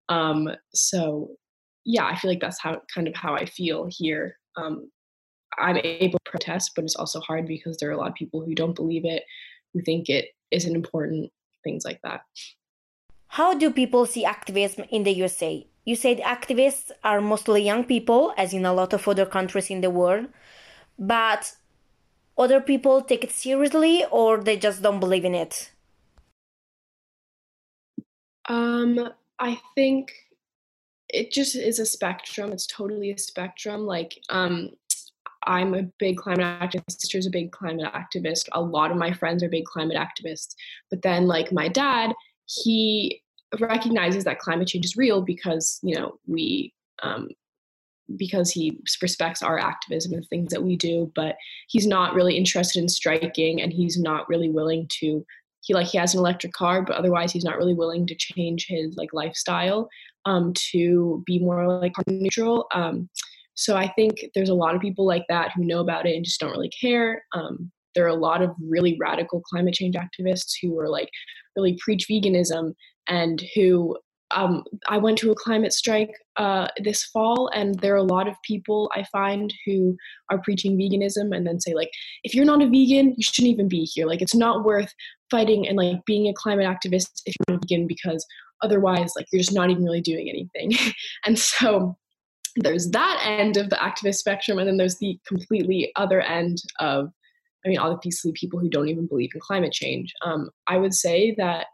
Um, 0.10 0.50
so 0.74 1.32
yeah, 1.86 2.06
I 2.06 2.16
feel 2.16 2.32
like 2.32 2.40
that's 2.40 2.62
how 2.62 2.82
kind 2.94 3.08
of 3.08 3.16
how 3.16 3.36
I 3.36 3.46
feel 3.46 3.88
here. 3.90 4.38
Um, 4.56 4.90
I'm 5.58 5.78
able 5.78 6.20
to 6.20 6.32
protest, 6.32 6.72
but 6.76 6.84
it's 6.84 6.96
also 6.96 7.20
hard 7.20 7.48
because 7.48 7.78
there 7.78 7.90
are 7.90 7.94
a 7.94 7.98
lot 7.98 8.10
of 8.10 8.16
people 8.16 8.42
who 8.42 8.56
don't 8.56 8.76
believe 8.76 9.06
it, 9.06 9.24
who 9.74 9.82
think 9.82 10.10
it 10.10 10.30
isn't 10.52 10.76
important, 10.76 11.32
things 11.64 11.86
like 11.86 12.00
that. 12.04 12.22
How 13.28 13.54
do 13.54 13.72
people 13.72 14.06
see 14.06 14.26
activism 14.26 14.86
in 14.90 15.04
the 15.04 15.12
USA? 15.12 15.66
You 15.86 15.96
said 15.96 16.20
activists 16.20 16.92
are 17.04 17.20
mostly 17.20 17.64
young 17.64 17.84
people, 17.84 18.34
as 18.38 18.54
in 18.54 18.66
a 18.66 18.74
lot 18.74 18.94
of 18.94 19.08
other 19.08 19.26
countries 19.26 19.70
in 19.70 19.82
the 19.82 19.90
world, 19.90 20.28
but 21.00 21.56
other 22.38 22.62
people 22.62 23.02
take 23.02 23.24
it 23.24 23.32
seriously 23.32 24.06
or 24.12 24.38
they 24.38 24.58
just 24.58 24.82
don't 24.82 25.00
believe 25.00 25.26
in 25.26 25.36
it? 25.36 25.72
Um, 28.50 29.10
I 29.40 29.60
think 29.76 30.12
it 31.10 31.32
just 31.32 31.56
is 31.56 31.80
a 31.80 31.86
spectrum. 31.86 32.52
It's 32.52 32.68
totally 32.68 33.12
a 33.12 33.18
spectrum. 33.18 33.86
Like, 33.86 34.20
um, 34.30 34.72
I'm 35.46 35.74
a 35.74 35.84
big 36.00 36.18
climate 36.18 36.46
activist. 36.62 37.00
Sister's 37.00 37.28
a 37.28 37.32
big 37.32 37.52
climate 37.52 37.92
activist. 37.94 38.48
A 38.54 38.62
lot 38.62 38.92
of 38.92 38.98
my 38.98 39.12
friends 39.12 39.44
are 39.44 39.50
big 39.50 39.66
climate 39.66 39.98
activists. 39.98 40.56
But 40.90 41.02
then, 41.02 41.28
like 41.28 41.52
my 41.52 41.68
dad, 41.68 42.14
he 42.46 43.22
recognizes 43.60 44.24
that 44.24 44.40
climate 44.40 44.68
change 44.68 44.86
is 44.86 44.98
real 44.98 45.22
because 45.22 45.80
you 45.84 45.96
know 45.96 46.18
we 46.28 46.74
um, 47.04 47.30
because 48.18 48.52
he 48.52 48.80
respects 49.02 49.42
our 49.42 49.58
activism 49.60 50.14
and 50.14 50.28
things 50.28 50.52
that 50.52 50.64
we 50.64 50.76
do 50.76 51.12
but 51.16 51.36
he's 51.68 51.88
not 51.88 52.14
really 52.14 52.36
interested 52.36 52.82
in 52.82 52.90
striking 52.90 53.62
and 53.62 53.72
he's 53.72 54.00
not 54.00 54.28
really 54.28 54.50
willing 54.50 54.88
to 54.90 55.26
he 55.62 55.74
like 55.74 55.88
he 55.88 55.98
has 55.98 56.14
an 56.14 56.20
electric 56.20 56.54
car 56.54 56.82
but 56.82 56.96
otherwise 56.96 57.32
he's 57.32 57.46
not 57.46 57.58
really 57.58 57.74
willing 57.74 58.06
to 58.06 58.16
change 58.16 58.66
his 58.68 58.96
like 58.98 59.14
lifestyle 59.14 59.88
um, 60.26 60.54
to 60.72 61.22
be 61.26 61.40
more 61.40 61.68
like 61.80 61.94
carbon 61.94 62.22
neutral 62.22 62.68
um, 62.74 63.10
so 63.56 63.76
i 63.76 63.88
think 63.94 64.26
there's 64.34 64.50
a 64.50 64.54
lot 64.54 64.76
of 64.76 64.82
people 64.82 65.06
like 65.06 65.26
that 65.30 65.52
who 65.56 65.66
know 65.66 65.80
about 65.80 66.06
it 66.06 66.16
and 66.16 66.26
just 66.26 66.40
don't 66.40 66.52
really 66.52 66.72
care 66.82 67.24
um, 67.34 67.72
there 67.96 68.06
are 68.06 68.10
a 68.10 68.16
lot 68.16 68.42
of 68.42 68.52
really 68.68 68.98
radical 69.00 69.42
climate 69.42 69.74
change 69.74 69.96
activists 69.96 70.54
who 70.62 70.78
are 70.80 70.90
like 70.90 71.10
really 71.56 71.78
preach 71.84 72.08
veganism 72.10 72.74
and 73.08 73.44
who 73.56 73.96
um, 74.36 74.64
I 74.88 74.98
went 74.98 75.18
to 75.20 75.32
a 75.32 75.36
climate 75.36 75.74
strike 75.74 76.12
uh, 76.38 76.68
this 76.84 77.04
fall, 77.04 77.50
and 77.54 77.78
there 77.80 77.94
are 77.94 77.98
a 77.98 78.04
lot 78.04 78.28
of 78.28 78.36
people 78.44 78.92
I 78.96 79.04
find 79.12 79.54
who 79.66 79.96
are 80.32 80.42
preaching 80.42 80.78
veganism 80.78 81.36
and 81.36 81.46
then 81.46 81.60
say, 81.60 81.74
like, 81.74 81.92
if 82.24 82.34
you're 82.34 82.46
not 82.46 82.62
a 82.62 82.66
vegan, 82.66 83.14
you 83.16 83.24
shouldn't 83.24 83.54
even 83.54 83.68
be 83.68 83.84
here. 83.84 84.08
Like, 84.08 84.22
it's 84.22 84.36
not 84.36 84.66
worth 84.66 84.92
fighting 85.30 85.68
and 85.68 85.78
like 85.78 85.98
being 86.06 86.28
a 86.28 86.34
climate 86.34 86.66
activist 86.66 87.22
if 87.26 87.36
you're 87.48 87.56
not 87.56 87.64
vegan 87.68 87.88
because 87.88 88.26
otherwise, 88.62 89.12
like, 89.16 89.28
you're 89.32 89.42
just 89.42 89.54
not 89.54 89.70
even 89.70 89.84
really 89.84 90.02
doing 90.02 90.30
anything. 90.30 90.78
and 91.26 91.38
so 91.38 91.96
there's 92.56 92.90
that 92.92 93.24
end 93.26 93.58
of 93.58 93.70
the 93.70 93.76
activist 93.78 94.16
spectrum, 94.16 94.60
and 94.60 94.68
then 94.68 94.78
there's 94.78 94.98
the 94.98 95.20
completely 95.28 95.92
other 95.96 96.22
end 96.22 96.58
of, 96.80 97.10
I 97.66 97.70
mean, 97.70 97.80
obviously 97.80 98.32
people 98.34 98.60
who 98.60 98.70
don't 98.70 98.90
even 98.90 99.08
believe 99.08 99.32
in 99.34 99.42
climate 99.42 99.72
change. 99.72 100.14
Um, 100.24 100.50
I 100.68 100.78
would 100.78 100.94
say 100.94 101.34
that 101.38 101.68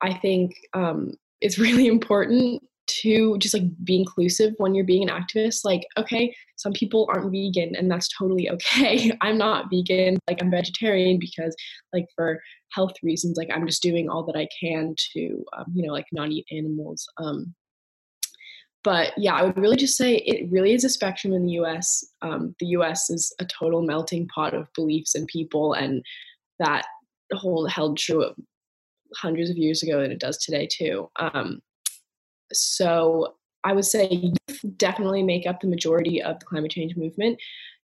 I 0.00 0.14
think 0.14 0.54
um, 0.74 1.14
it's 1.40 1.58
really 1.66 1.86
important 1.86 2.62
to 2.86 3.36
just 3.38 3.52
like 3.52 3.64
be 3.84 3.96
inclusive 3.96 4.54
when 4.58 4.74
you're 4.74 4.84
being 4.84 5.08
an 5.08 5.14
activist. 5.14 5.64
Like 5.64 5.86
okay 5.96 6.34
some 6.56 6.72
people 6.72 7.08
aren't 7.12 7.32
vegan 7.32 7.74
and 7.76 7.90
that's 7.90 8.08
totally 8.16 8.48
okay. 8.56 9.12
I'm 9.20 9.38
not 9.38 9.66
vegan. 9.70 10.18
Like 10.28 10.38
i'm 10.40 10.50
vegetarian 10.50 11.18
because 11.18 11.54
like 11.92 12.06
for 12.14 12.40
health 12.72 12.94
reasons 13.02 13.36
like 13.36 13.48
i'm 13.52 13.66
just 13.66 13.82
doing 13.82 14.08
all 14.08 14.24
that 14.26 14.36
i 14.36 14.46
can 14.60 14.94
to 15.12 15.44
um, 15.56 15.64
you 15.74 15.86
know 15.86 15.92
like 15.92 16.06
not 16.12 16.30
eat 16.30 16.46
animals. 16.50 17.08
Um 17.18 17.54
but 18.86 19.12
yeah 19.18 19.34
i 19.34 19.42
would 19.42 19.58
really 19.58 19.76
just 19.76 19.96
say 19.96 20.16
it 20.16 20.50
really 20.50 20.72
is 20.72 20.84
a 20.84 20.88
spectrum 20.88 21.34
in 21.34 21.44
the 21.44 21.54
us 21.54 22.04
um, 22.22 22.54
the 22.60 22.66
us 22.68 23.10
is 23.10 23.34
a 23.40 23.44
total 23.44 23.82
melting 23.82 24.26
pot 24.28 24.54
of 24.54 24.72
beliefs 24.74 25.14
and 25.14 25.26
people 25.26 25.74
and 25.74 26.02
that 26.58 26.86
whole 27.32 27.66
held 27.66 27.98
true 27.98 28.32
hundreds 29.14 29.50
of 29.50 29.56
years 29.56 29.82
ago 29.82 30.00
and 30.00 30.12
it 30.12 30.20
does 30.20 30.38
today 30.38 30.66
too. 30.70 31.08
Um, 31.16 31.60
so 32.52 33.36
I 33.64 33.72
would 33.72 33.84
say 33.84 34.08
youth 34.08 34.64
definitely 34.76 35.22
make 35.22 35.46
up 35.46 35.60
the 35.60 35.68
majority 35.68 36.22
of 36.22 36.38
the 36.38 36.46
climate 36.46 36.70
change 36.70 36.96
movement, 36.96 37.38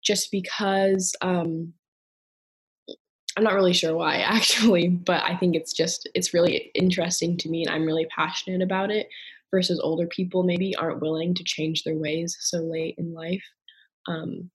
just 0.04 0.30
because 0.30 1.14
um, 1.20 1.72
I'm 3.36 3.44
not 3.44 3.54
really 3.54 3.72
sure 3.72 3.96
why 3.96 4.16
actually, 4.20 4.88
but 4.88 5.22
I 5.24 5.36
think 5.36 5.56
it's 5.56 5.72
just 5.72 6.08
it's 6.14 6.34
really 6.34 6.70
interesting 6.74 7.36
to 7.38 7.48
me, 7.48 7.64
and 7.64 7.74
I'm 7.74 7.86
really 7.86 8.06
passionate 8.06 8.62
about 8.62 8.90
it. 8.90 9.08
Versus 9.52 9.78
older 9.80 10.06
people 10.06 10.42
maybe 10.42 10.74
aren't 10.76 11.02
willing 11.02 11.34
to 11.34 11.44
change 11.44 11.84
their 11.84 11.96
ways 11.96 12.36
so 12.40 12.58
late 12.58 12.94
in 12.96 13.12
life. 13.12 13.44
Um, 14.08 14.50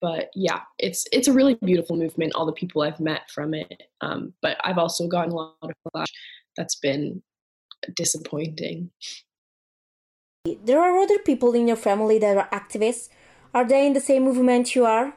but 0.00 0.28
yeah, 0.34 0.60
it's 0.78 1.06
it's 1.10 1.28
a 1.28 1.32
really 1.32 1.54
beautiful 1.64 1.96
movement. 1.96 2.34
All 2.34 2.44
the 2.44 2.52
people 2.52 2.82
I've 2.82 3.00
met 3.00 3.30
from 3.30 3.54
it, 3.54 3.84
um, 4.02 4.34
but 4.42 4.58
I've 4.62 4.76
also 4.76 5.08
gotten 5.08 5.32
a 5.32 5.34
lot 5.34 5.56
of 5.62 5.72
flash 5.90 6.12
that's 6.56 6.76
been 6.76 7.22
disappointing. 7.96 8.90
There 10.44 10.80
are 10.80 10.98
other 10.98 11.18
people 11.18 11.54
in 11.54 11.66
your 11.66 11.76
family 11.76 12.18
that 12.18 12.36
are 12.36 12.48
activists. 12.50 13.08
Are 13.54 13.66
they 13.66 13.86
in 13.86 13.94
the 13.94 14.00
same 14.00 14.24
movement 14.24 14.74
you 14.74 14.84
are? 14.84 15.16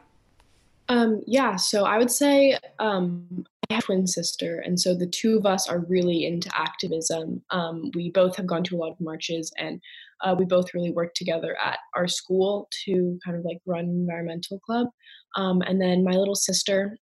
Um, 0.88 1.20
yeah, 1.26 1.56
so 1.56 1.84
I 1.84 1.98
would 1.98 2.10
say 2.10 2.56
um, 2.78 3.44
have 3.70 3.84
twin 3.84 4.06
sister, 4.06 4.60
and 4.60 4.78
so 4.80 4.94
the 4.94 5.06
two 5.06 5.36
of 5.36 5.46
us 5.46 5.68
are 5.68 5.80
really 5.80 6.26
into 6.26 6.50
activism. 6.54 7.42
Um, 7.50 7.90
we 7.94 8.10
both 8.10 8.36
have 8.36 8.46
gone 8.46 8.64
to 8.64 8.76
a 8.76 8.78
lot 8.78 8.92
of 8.92 9.00
marches, 9.00 9.52
and 9.58 9.80
uh, 10.22 10.34
we 10.38 10.44
both 10.44 10.74
really 10.74 10.90
work 10.90 11.14
together 11.14 11.56
at 11.62 11.78
our 11.94 12.08
school 12.08 12.68
to 12.84 13.18
kind 13.24 13.36
of 13.36 13.44
like 13.44 13.58
run 13.66 13.84
environmental 13.84 14.58
club. 14.60 14.88
Um, 15.36 15.62
and 15.62 15.80
then 15.80 16.02
my 16.02 16.12
little 16.12 16.34
sister, 16.34 16.96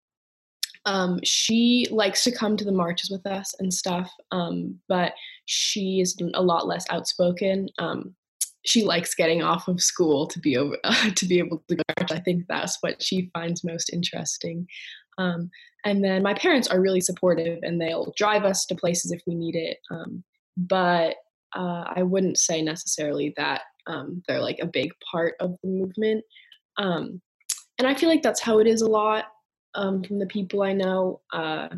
um, 0.86 1.20
she 1.24 1.86
likes 1.90 2.24
to 2.24 2.32
come 2.32 2.56
to 2.56 2.64
the 2.64 2.72
marches 2.72 3.10
with 3.10 3.26
us 3.26 3.54
and 3.58 3.72
stuff, 3.72 4.10
um, 4.32 4.78
but 4.88 5.12
she 5.46 6.00
is 6.00 6.16
a 6.34 6.42
lot 6.42 6.66
less 6.66 6.84
outspoken. 6.90 7.68
Um, 7.78 8.14
she 8.64 8.82
likes 8.82 9.14
getting 9.14 9.42
off 9.42 9.68
of 9.68 9.80
school 9.80 10.26
to 10.26 10.40
be 10.40 10.56
over 10.56 10.76
uh, 10.84 11.10
to 11.14 11.26
be 11.26 11.38
able 11.38 11.62
to 11.68 11.76
march. 11.98 12.12
I 12.12 12.18
think 12.18 12.44
that's 12.48 12.78
what 12.80 13.02
she 13.02 13.30
finds 13.32 13.64
most 13.64 13.90
interesting. 13.92 14.66
Um, 15.18 15.50
and 15.86 16.02
then 16.02 16.20
my 16.20 16.34
parents 16.34 16.66
are 16.66 16.80
really 16.80 17.00
supportive, 17.00 17.60
and 17.62 17.80
they'll 17.80 18.12
drive 18.16 18.44
us 18.44 18.66
to 18.66 18.74
places 18.74 19.12
if 19.12 19.22
we 19.24 19.36
need 19.36 19.54
it. 19.54 19.78
Um, 19.88 20.24
but 20.56 21.14
uh, 21.54 21.84
I 21.94 22.02
wouldn't 22.02 22.38
say 22.38 22.60
necessarily 22.60 23.32
that 23.36 23.62
um, 23.86 24.20
they're 24.26 24.40
like 24.40 24.58
a 24.60 24.66
big 24.66 24.90
part 25.08 25.34
of 25.38 25.56
the 25.62 25.68
movement. 25.68 26.24
Um, 26.76 27.22
and 27.78 27.86
I 27.86 27.94
feel 27.94 28.08
like 28.08 28.22
that's 28.22 28.40
how 28.40 28.58
it 28.58 28.66
is 28.66 28.82
a 28.82 28.88
lot 28.88 29.26
um, 29.76 30.02
from 30.02 30.18
the 30.18 30.26
people 30.26 30.64
I 30.64 30.72
know. 30.72 31.20
Uh, 31.32 31.68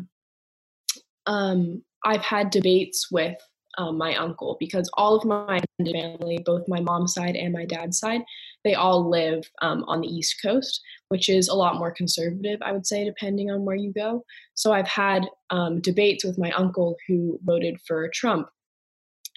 um, 1.27 1.83
I've 2.03 2.23
had 2.23 2.49
debates 2.49 3.11
with 3.11 3.37
um, 3.77 3.95
my 3.95 4.15
uncle 4.15 4.57
because 4.59 4.89
all 4.95 5.17
of 5.17 5.23
my 5.23 5.59
family, 5.77 6.39
both 6.43 6.67
my 6.67 6.79
mom's 6.79 7.13
side 7.13 7.35
and 7.35 7.53
my 7.53 7.65
dad's 7.65 7.99
side, 7.99 8.21
they 8.63 8.73
all 8.73 9.07
live 9.07 9.47
on 9.61 10.01
the 10.01 10.07
East 10.07 10.37
Coast, 10.41 10.81
which 11.09 11.27
is 11.27 11.47
a 11.47 11.55
lot 11.55 11.77
more 11.77 11.91
conservative, 11.91 12.59
I 12.61 12.71
would 12.71 12.87
say, 12.87 13.03
depending 13.03 13.51
on 13.51 13.65
where 13.65 13.75
you 13.75 13.91
go. 13.91 14.23
So 14.53 14.71
I've 14.71 14.87
had 14.87 15.25
um, 15.49 15.81
debates 15.81 16.23
with 16.23 16.37
my 16.37 16.51
uncle 16.51 16.95
who 17.07 17.39
voted 17.43 17.77
for 17.85 18.09
Trump 18.13 18.47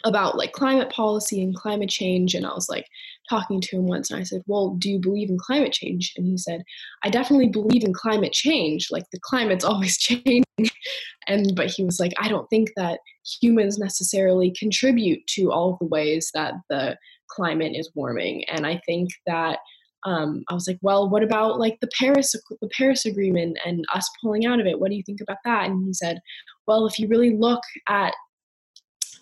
about 0.04 0.36
like 0.36 0.52
climate 0.52 0.90
policy 0.90 1.42
and 1.42 1.54
climate 1.54 1.88
change 1.88 2.34
and 2.34 2.46
i 2.46 2.52
was 2.52 2.68
like 2.68 2.86
talking 3.28 3.60
to 3.60 3.76
him 3.76 3.86
once 3.86 4.10
and 4.10 4.18
i 4.18 4.22
said 4.22 4.42
well 4.46 4.74
do 4.78 4.90
you 4.90 4.98
believe 4.98 5.30
in 5.30 5.38
climate 5.38 5.72
change? 5.72 6.12
And 6.16 6.26
he 6.26 6.36
said 6.36 6.62
i 7.04 7.10
definitely 7.10 7.48
believe 7.48 7.84
in 7.84 7.92
climate 7.92 8.32
change. 8.32 8.88
Like 8.90 9.04
the 9.12 9.20
climate's 9.22 9.64
always 9.72 9.98
changing. 9.98 10.44
And 11.28 11.54
but 11.54 11.70
he 11.70 11.84
was 11.84 12.00
like 12.00 12.12
i 12.18 12.28
don't 12.28 12.48
think 12.50 12.70
that 12.76 13.00
humans 13.40 13.78
necessarily 13.78 14.52
contribute 14.58 15.24
to 15.28 15.52
all 15.52 15.76
the 15.80 15.86
ways 15.86 16.30
that 16.34 16.54
the 16.68 16.96
climate 17.30 17.72
is 17.74 17.90
warming. 17.94 18.44
And 18.48 18.66
i 18.66 18.80
think 18.86 19.10
that 19.26 19.58
um, 20.04 20.44
I 20.48 20.54
was 20.54 20.66
like, 20.66 20.78
well, 20.82 21.08
what 21.08 21.22
about 21.22 21.58
like 21.58 21.78
the 21.80 21.88
Paris 21.98 22.34
the 22.60 22.70
Paris 22.76 23.06
Agreement 23.06 23.58
and 23.64 23.84
us 23.94 24.08
pulling 24.20 24.46
out 24.46 24.60
of 24.60 24.66
it? 24.66 24.78
What 24.78 24.90
do 24.90 24.96
you 24.96 25.02
think 25.04 25.20
about 25.20 25.38
that? 25.44 25.66
And 25.66 25.84
he 25.84 25.92
said, 25.92 26.20
well, 26.66 26.86
if 26.86 26.98
you 26.98 27.08
really 27.08 27.36
look 27.36 27.62
at 27.88 28.14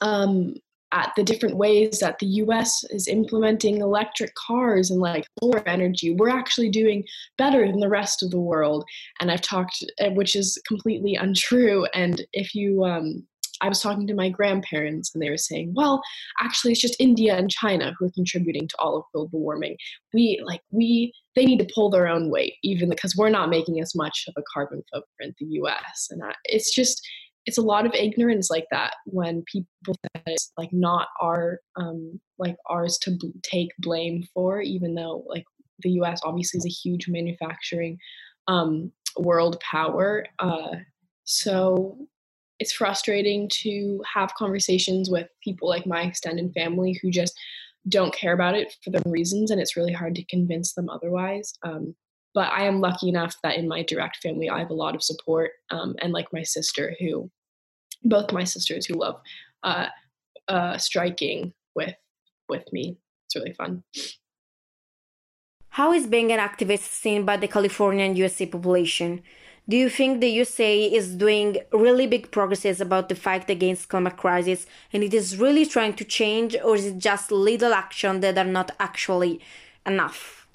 um, 0.00 0.54
at 0.92 1.12
the 1.16 1.22
different 1.22 1.56
ways 1.56 2.00
that 2.00 2.18
the 2.18 2.26
US 2.26 2.84
is 2.90 3.06
implementing 3.06 3.80
electric 3.80 4.34
cars 4.34 4.90
and 4.90 5.00
like 5.00 5.24
solar 5.38 5.66
energy. 5.68 6.14
We're 6.14 6.30
actually 6.30 6.68
doing 6.68 7.04
better 7.38 7.66
than 7.66 7.80
the 7.80 7.88
rest 7.88 8.22
of 8.22 8.30
the 8.30 8.40
world. 8.40 8.84
And 9.20 9.30
I've 9.30 9.42
talked, 9.42 9.84
eh, 9.98 10.10
which 10.10 10.34
is 10.34 10.60
completely 10.66 11.14
untrue. 11.14 11.86
And 11.94 12.22
if 12.32 12.54
you, 12.54 12.84
um, 12.84 13.26
I 13.60 13.68
was 13.68 13.80
talking 13.80 14.06
to 14.06 14.14
my 14.14 14.28
grandparents 14.28 15.14
and 15.14 15.22
they 15.22 15.30
were 15.30 15.36
saying, 15.36 15.72
well, 15.74 16.02
actually, 16.40 16.72
it's 16.72 16.80
just 16.80 16.96
India 16.98 17.36
and 17.36 17.50
China 17.50 17.94
who 17.98 18.06
are 18.06 18.12
contributing 18.14 18.68
to 18.68 18.76
all 18.78 18.96
of 18.96 19.04
global 19.14 19.40
warming. 19.40 19.76
We, 20.14 20.42
like, 20.44 20.62
we, 20.70 21.12
they 21.36 21.44
need 21.44 21.58
to 21.58 21.72
pull 21.74 21.90
their 21.90 22.08
own 22.08 22.30
weight, 22.30 22.54
even 22.62 22.88
because 22.88 23.16
we're 23.16 23.30
not 23.30 23.50
making 23.50 23.80
as 23.80 23.94
much 23.94 24.24
of 24.28 24.34
a 24.36 24.44
carbon 24.52 24.82
footprint 24.92 25.34
the 25.38 25.46
US. 25.46 26.08
And 26.10 26.22
I, 26.24 26.32
it's 26.44 26.74
just, 26.74 27.06
it's 27.46 27.58
a 27.58 27.62
lot 27.62 27.86
of 27.86 27.94
ignorance 27.94 28.50
like 28.50 28.66
that 28.70 28.94
when 29.06 29.42
people 29.50 29.96
that 30.02 30.22
it's 30.26 30.52
like 30.58 30.72
not 30.72 31.08
our 31.20 31.58
um 31.76 32.20
like 32.38 32.56
ours 32.68 32.98
to 32.98 33.12
b- 33.12 33.32
take 33.42 33.70
blame 33.78 34.22
for 34.34 34.60
even 34.60 34.94
though 34.94 35.24
like 35.26 35.44
the 35.80 35.90
US 35.92 36.20
obviously 36.22 36.58
is 36.58 36.66
a 36.66 36.68
huge 36.68 37.08
manufacturing 37.08 37.98
um 38.46 38.92
world 39.16 39.58
power 39.60 40.26
uh 40.38 40.76
so 41.24 41.96
it's 42.60 42.72
frustrating 42.72 43.48
to 43.48 44.00
have 44.14 44.34
conversations 44.34 45.10
with 45.10 45.26
people 45.42 45.68
like 45.68 45.86
my 45.86 46.02
extended 46.02 46.52
family 46.54 46.98
who 47.02 47.10
just 47.10 47.36
don't 47.88 48.14
care 48.14 48.34
about 48.34 48.54
it 48.54 48.76
for 48.84 48.90
their 48.90 49.02
reasons 49.06 49.50
and 49.50 49.60
it's 49.60 49.76
really 49.76 49.92
hard 49.92 50.14
to 50.14 50.24
convince 50.26 50.74
them 50.74 50.88
otherwise 50.88 51.54
um, 51.64 51.94
but 52.34 52.52
I 52.52 52.64
am 52.64 52.80
lucky 52.80 53.08
enough 53.08 53.34
that 53.42 53.56
in 53.56 53.66
my 53.66 53.82
direct 53.82 54.18
family, 54.18 54.48
I 54.48 54.60
have 54.60 54.70
a 54.70 54.74
lot 54.74 54.94
of 54.94 55.02
support, 55.02 55.50
um, 55.70 55.96
and 56.00 56.12
like 56.12 56.32
my 56.32 56.42
sister, 56.42 56.94
who 57.00 57.30
both 58.04 58.32
my 58.32 58.44
sisters 58.44 58.86
who 58.86 58.94
love 58.94 59.20
uh, 59.62 59.86
uh, 60.48 60.78
striking 60.78 61.52
with 61.74 61.94
with 62.48 62.64
me. 62.72 62.96
It's 63.26 63.36
really 63.36 63.52
fun. 63.52 63.82
How 65.70 65.92
is 65.92 66.06
being 66.06 66.32
an 66.32 66.40
activist 66.40 66.90
seen 67.00 67.24
by 67.24 67.36
the 67.36 67.48
California 67.48 68.04
and 68.04 68.18
USA 68.18 68.46
population? 68.46 69.22
Do 69.68 69.76
you 69.76 69.88
think 69.88 70.20
the 70.20 70.30
USA 70.30 70.84
is 70.84 71.14
doing 71.14 71.58
really 71.72 72.06
big 72.06 72.30
progresses 72.30 72.80
about 72.80 73.08
the 73.08 73.14
fight 73.14 73.48
against 73.48 73.88
climate 73.88 74.16
crisis 74.16 74.66
and 74.92 75.02
it 75.04 75.14
is 75.14 75.36
really 75.36 75.64
trying 75.64 75.94
to 75.94 76.04
change 76.04 76.56
or 76.64 76.74
is 76.76 76.86
it 76.86 76.98
just 76.98 77.30
little 77.30 77.72
action 77.72 78.20
that 78.20 78.36
are 78.36 78.44
not 78.44 78.72
actually 78.80 79.40
enough? 79.86 80.48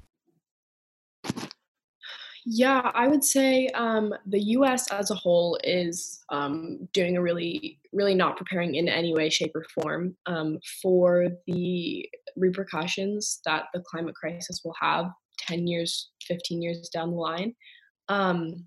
Yeah, 2.47 2.91
I 2.93 3.07
would 3.07 3.23
say 3.23 3.69
um, 3.69 4.13
the 4.27 4.39
U.S. 4.39 4.91
as 4.91 5.09
a 5.09 5.15
whole 5.15 5.57
is 5.63 6.23
um, 6.29 6.87
doing 6.93 7.17
a 7.17 7.21
really, 7.21 7.79
really 7.91 8.13
not 8.13 8.37
preparing 8.37 8.75
in 8.75 8.87
any 8.87 9.15
way, 9.15 9.29
shape, 9.29 9.55
or 9.55 9.65
form 9.81 10.15
um, 10.27 10.59
for 10.79 11.27
the 11.47 12.07
repercussions 12.35 13.41
that 13.45 13.65
the 13.73 13.81
climate 13.81 14.13
crisis 14.13 14.61
will 14.63 14.75
have 14.79 15.07
10 15.39 15.65
years, 15.65 16.11
15 16.27 16.61
years 16.61 16.87
down 16.93 17.09
the 17.09 17.17
line. 17.17 17.55
Um, 18.09 18.63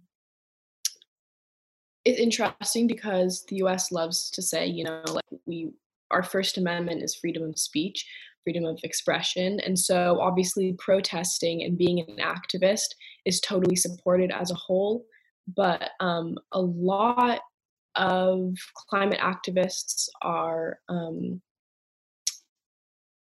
it's 2.09 2.19
interesting 2.19 2.87
because 2.87 3.45
the 3.49 3.57
U.S. 3.57 3.93
loves 3.93 4.31
to 4.31 4.41
say, 4.41 4.67
you 4.67 4.83
know, 4.83 5.03
like 5.09 5.25
we, 5.45 5.71
our 6.11 6.23
First 6.23 6.57
Amendment 6.57 7.03
is 7.03 7.15
freedom 7.15 7.43
of 7.43 7.59
speech, 7.59 8.07
freedom 8.45 8.65
of 8.65 8.81
expression. 8.83 9.61
And 9.61 9.79
so, 9.79 10.19
obviously, 10.19 10.75
protesting 10.79 11.65
and 11.65 11.77
being 11.77 12.01
an 12.01 12.17
activist 12.17 12.95
is 13.27 13.41
totally 13.41 13.77
supported 13.77 14.31
as 14.33 14.51
a 14.51 14.55
whole. 14.55 15.05
But 15.55 15.91
um, 16.01 16.39
a 16.53 16.61
lot 16.61 17.41
of 17.95 18.55
climate 18.75 19.21
activists 19.21 20.09
are, 20.23 20.79
um, 20.89 21.43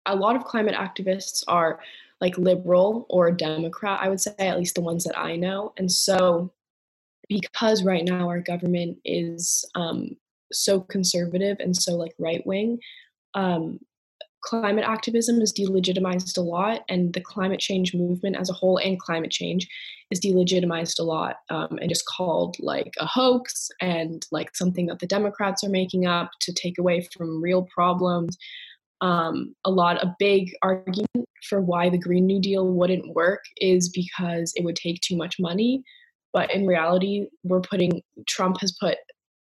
a 0.06 0.16
lot 0.16 0.34
of 0.34 0.44
climate 0.44 0.74
activists 0.74 1.44
are 1.46 1.80
like 2.22 2.38
liberal 2.38 3.04
or 3.10 3.30
Democrat, 3.32 4.00
I 4.00 4.08
would 4.08 4.20
say, 4.20 4.34
at 4.38 4.56
least 4.58 4.76
the 4.76 4.80
ones 4.80 5.04
that 5.04 5.18
I 5.18 5.36
know. 5.36 5.74
And 5.76 5.92
so, 5.92 6.54
because 7.40 7.82
right 7.82 8.04
now 8.04 8.28
our 8.28 8.40
government 8.40 8.98
is 9.04 9.64
um, 9.74 10.10
so 10.52 10.80
conservative 10.80 11.56
and 11.60 11.76
so 11.76 11.94
like 11.94 12.14
right 12.18 12.46
wing, 12.46 12.78
um, 13.34 13.78
climate 14.42 14.84
activism 14.86 15.40
is 15.40 15.52
delegitimized 15.52 16.36
a 16.36 16.40
lot, 16.40 16.82
and 16.88 17.12
the 17.14 17.20
climate 17.20 17.60
change 17.60 17.94
movement 17.94 18.36
as 18.36 18.50
a 18.50 18.52
whole 18.52 18.76
and 18.78 19.00
climate 19.00 19.30
change 19.30 19.68
is 20.10 20.20
delegitimized 20.20 20.98
a 20.98 21.02
lot 21.02 21.36
um, 21.48 21.78
and 21.80 21.88
just 21.88 22.06
called 22.06 22.56
like 22.60 22.92
a 22.98 23.06
hoax 23.06 23.68
and 23.80 24.26
like 24.30 24.54
something 24.54 24.86
that 24.86 24.98
the 24.98 25.06
Democrats 25.06 25.64
are 25.64 25.70
making 25.70 26.06
up 26.06 26.30
to 26.40 26.52
take 26.52 26.78
away 26.78 27.06
from 27.16 27.42
real 27.42 27.62
problems. 27.72 28.36
Um, 29.00 29.54
a 29.64 29.70
lot, 29.70 30.02
a 30.02 30.14
big 30.18 30.52
argument 30.62 31.26
for 31.48 31.60
why 31.60 31.88
the 31.88 31.98
Green 31.98 32.26
New 32.26 32.40
Deal 32.40 32.68
wouldn't 32.68 33.14
work 33.14 33.42
is 33.56 33.88
because 33.88 34.52
it 34.54 34.64
would 34.64 34.76
take 34.76 35.00
too 35.00 35.16
much 35.16 35.36
money. 35.40 35.82
But 36.32 36.52
in 36.54 36.66
reality, 36.66 37.26
we're 37.44 37.60
putting, 37.60 38.02
Trump 38.26 38.60
has 38.60 38.72
put 38.80 38.96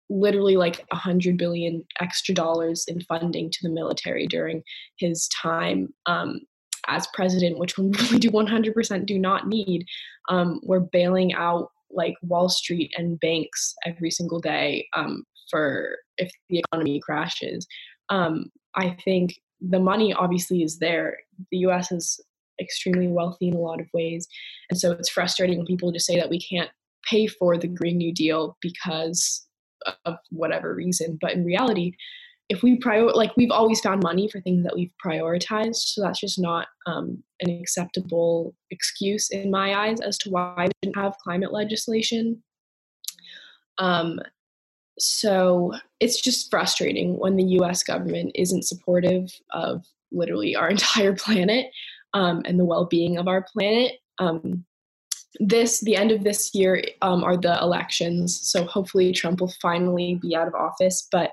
literally 0.09 0.57
like 0.57 0.85
a 0.93 0.97
hundred 0.97 1.37
billion 1.37 1.85
extra 2.01 2.35
dollars 2.35 2.85
in 2.87 3.01
funding 3.03 3.51
to 3.51 3.59
the 3.63 3.69
military 3.69 4.27
during 4.27 4.63
his 4.99 5.29
time 5.29 5.89
um, 6.07 6.41
as 6.87 7.09
president, 7.13 7.59
which 7.59 7.77
we 7.77 7.87
really 8.03 8.19
do 8.19 8.31
100% 8.31 9.07
do 9.07 9.19
not 9.19 9.49
need. 9.49 9.85
Um, 10.29 10.61
we're 10.63 10.81
bailing 10.81 11.35
out 11.35 11.71
like 11.91 12.15
Wall 12.23 12.49
Street 12.49 12.93
and 12.97 13.19
banks 13.21 13.75
every 13.85 14.11
single 14.11 14.41
day 14.41 14.87
um, 14.95 15.25
for 15.51 15.97
if 16.19 16.31
the 16.49 16.59
economy 16.59 17.01
crashes. 17.01 17.67
Um, 18.09 18.47
I 18.75 18.97
think 19.05 19.35
the 19.61 19.81
money 19.81 20.13
obviously 20.13 20.63
is 20.63 20.79
there. 20.79 21.17
The 21.51 21.59
U.S. 21.59 21.91
is 21.91 22.21
extremely 22.61 23.09
wealthy 23.09 23.49
in 23.49 23.55
a 23.55 23.61
lot 23.61 23.81
of 23.81 23.87
ways, 23.93 24.29
and 24.71 24.79
so 24.79 24.93
it's 24.93 25.11
frustrating 25.11 25.59
when 25.59 25.67
people 25.67 25.93
just 25.93 26.07
say 26.07 26.19
that 26.19 26.31
we 26.31 26.41
can't 26.41 26.71
pay 27.09 27.27
for 27.27 27.57
the 27.57 27.69
Green 27.69 27.99
New 27.99 28.13
Deal 28.13 28.57
because 28.61 29.47
of 30.05 30.17
whatever 30.31 30.75
reason. 30.75 31.19
But 31.21 31.33
in 31.33 31.45
reality, 31.45 31.93
if 32.49 32.63
we 32.63 32.77
prior 32.79 33.11
like 33.11 33.37
we've 33.37 33.51
always 33.51 33.81
found 33.81 34.03
money 34.03 34.29
for 34.31 34.41
things 34.41 34.63
that 34.65 34.77
we've 34.77 34.93
prioritized, 35.05 35.77
so 35.77 36.03
that's 36.03 36.21
just 36.21 36.39
not 36.39 36.69
um, 36.87 37.23
an 37.41 37.51
acceptable 37.51 38.55
excuse 38.71 39.31
in 39.31 39.51
my 39.51 39.75
eyes 39.75 40.01
as 40.01 40.17
to 40.19 40.31
why 40.31 40.67
we 40.67 40.73
didn't 40.83 40.97
have 40.97 41.19
climate 41.19 41.53
legislation. 41.53 42.43
Um, 43.79 44.21
so 44.99 45.73
it's 46.01 46.21
just 46.21 46.51
frustrating 46.51 47.19
when 47.19 47.37
the 47.37 47.45
U.S. 47.45 47.83
government 47.83 48.33
isn't 48.35 48.65
supportive 48.65 49.31
of 49.53 49.85
literally 50.13 50.55
our 50.57 50.69
entire 50.71 51.15
planet 51.15 51.67
um, 52.17 52.41
and 52.47 52.59
the 52.59 52.65
well-being 52.65 53.19
of 53.19 53.29
our 53.29 53.43
planet. 53.53 53.93
Um, 54.19 54.65
this 55.39 55.81
the 55.81 55.95
end 55.95 56.11
of 56.11 56.25
this 56.25 56.55
year 56.55 56.83
um, 57.03 57.23
are 57.23 57.37
the 57.37 57.61
elections 57.61 58.41
so 58.49 58.65
hopefully 58.65 59.13
trump 59.13 59.39
will 59.39 59.53
finally 59.61 60.19
be 60.23 60.35
out 60.35 60.49
of 60.49 60.55
office 60.55 61.09
but 61.13 61.33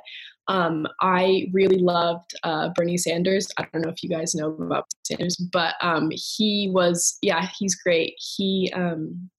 um, 0.50 0.86
i 1.00 1.50
really 1.54 1.78
loved 1.78 2.34
uh, 2.44 2.68
bernie 2.76 2.98
sanders. 2.98 3.48
I 3.58 3.66
don't 3.72 3.82
know 3.82 3.90
if 3.90 4.04
you 4.04 4.10
guys 4.10 4.36
know 4.36 4.50
about 4.50 4.88
sanders 5.06 5.38
but 5.38 5.76
um, 5.82 6.12
he 6.12 6.70
was 6.74 7.18
yeah 7.22 7.48
he's 7.58 7.76
great. 7.76 8.16
He 8.18 8.70
um, 8.76 9.30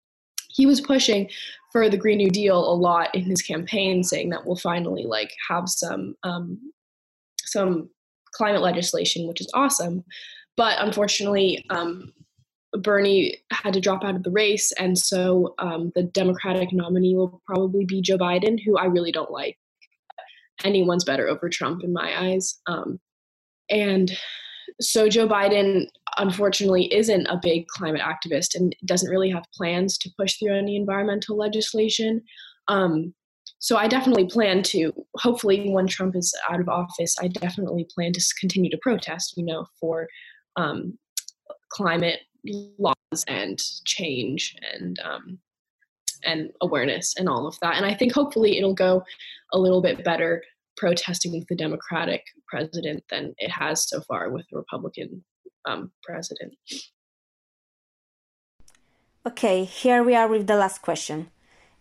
he 0.49 0.65
was 0.65 0.81
pushing 0.81 1.29
for 1.71 1.91
the 1.91 1.99
green 1.99 2.17
new 2.17 2.31
deal 2.31 2.59
a 2.59 2.73
lot 2.73 3.15
in 3.15 3.25
his 3.25 3.43
campaign 3.43 4.03
saying 4.03 4.31
that 4.31 4.47
we'll 4.47 4.57
finally 4.57 5.05
like 5.05 5.35
have 5.51 5.69
some 5.69 6.15
some 7.45 7.91
climate 8.33 8.63
legislation 8.63 9.29
which 9.29 9.43
is 9.43 9.51
awesome 9.53 10.03
but 10.57 10.77
unfortunately 10.81 11.64
um, 11.71 12.12
Bernie 12.79 13.37
had 13.53 13.75
to 13.75 13.81
drop 13.81 14.05
out 14.05 14.17
of 14.17 14.23
the 14.25 14.31
race, 14.31 14.73
and 14.73 14.99
so 14.99 15.55
um, 15.59 15.93
the 15.95 16.03
Democratic 16.03 16.73
nominee 16.73 17.14
will 17.14 17.40
probably 17.47 17.85
be 17.85 18.03
Joe 18.03 18.19
Biden, 18.19 18.59
who 18.64 18.77
I 18.77 18.87
really 18.87 19.12
don't 19.12 19.31
like. 19.31 19.57
Anyone's 20.64 21.05
better 21.05 21.29
over 21.29 21.49
Trump 21.49 21.85
in 21.85 21.93
my 21.93 22.21
eyes. 22.21 22.61
Um, 22.67 22.99
and 23.71 24.17
so 24.81 25.09
Joe 25.09 25.29
Biden, 25.29 25.87
unfortunately, 26.19 26.93
isn't 26.93 27.27
a 27.27 27.38
big 27.40 27.67
climate 27.69 28.03
activist 28.03 28.55
and 28.55 28.75
doesn't 28.85 29.11
really 29.11 29.31
have 29.31 29.45
plans 29.55 29.97
to 29.99 30.11
push 30.19 30.38
through 30.38 30.57
any 30.57 30.77
environmental 30.77 31.37
legislation. 31.37 32.23
Um, 32.69 33.14
so 33.59 33.77
I 33.77 33.88
definitely 33.88 34.27
plan 34.27 34.62
to, 34.64 34.93
hopefully, 35.17 35.71
when 35.71 35.87
Trump 35.87 36.17
is 36.17 36.35
out 36.51 36.61
of 36.61 36.69
office, 36.69 37.14
I 37.21 37.29
definitely 37.29 37.87
plan 37.95 38.12
to 38.12 38.25
continue 38.40 38.71
to 38.71 38.79
protest, 38.83 39.35
you 39.37 39.45
know, 39.45 39.67
for 39.81 40.09
um, 40.57 40.99
climate 41.71 42.21
laws 42.79 43.25
and 43.27 43.59
change 43.85 44.57
and 44.73 44.99
um, 45.01 45.38
and 46.25 46.51
awareness 46.61 47.14
and 47.19 47.29
all 47.29 47.47
of 47.47 47.59
that. 47.61 47.77
And 47.77 47.85
I 47.85 47.95
think 47.95 48.12
hopefully 48.12 48.57
it'll 48.57 48.75
go 48.75 49.03
a 49.53 49.59
little 49.59 49.83
bit 49.83 50.05
better 50.05 50.43
protesting 50.77 51.33
with 51.33 51.47
the 51.49 51.57
Democratic 51.57 52.23
president 52.49 53.05
than 53.11 53.35
it 53.38 53.51
has 53.51 53.88
so 53.88 54.01
far 54.01 54.31
with 54.31 54.47
the 54.51 54.57
Republican 54.57 55.23
um, 55.67 55.93
president. 56.03 56.55
Okay, 59.27 59.64
here 59.64 60.03
we 60.03 60.14
are 60.14 60.29
with 60.29 60.47
the 60.47 60.57
last 60.57 60.83
question. 60.83 61.31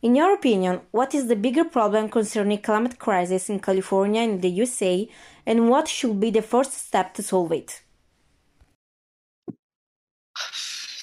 In 0.01 0.15
your 0.15 0.33
opinion, 0.33 0.81
what 0.91 1.15
is 1.15 1.27
the 1.27 1.35
bigger 1.35 1.63
problem 1.63 2.09
concerning 2.09 2.61
climate 2.61 2.99
crisis 2.99 3.49
in 3.49 3.59
California 3.59 4.21
and 4.21 4.41
the 4.41 4.49
USA, 4.49 5.07
and 5.45 5.69
what 5.69 5.87
should 5.87 6.19
be 6.19 6.29
the 6.29 6.41
first 6.41 6.73
step 6.73 7.13
to 7.13 7.23
solve 7.23 7.51
it? 7.51 7.82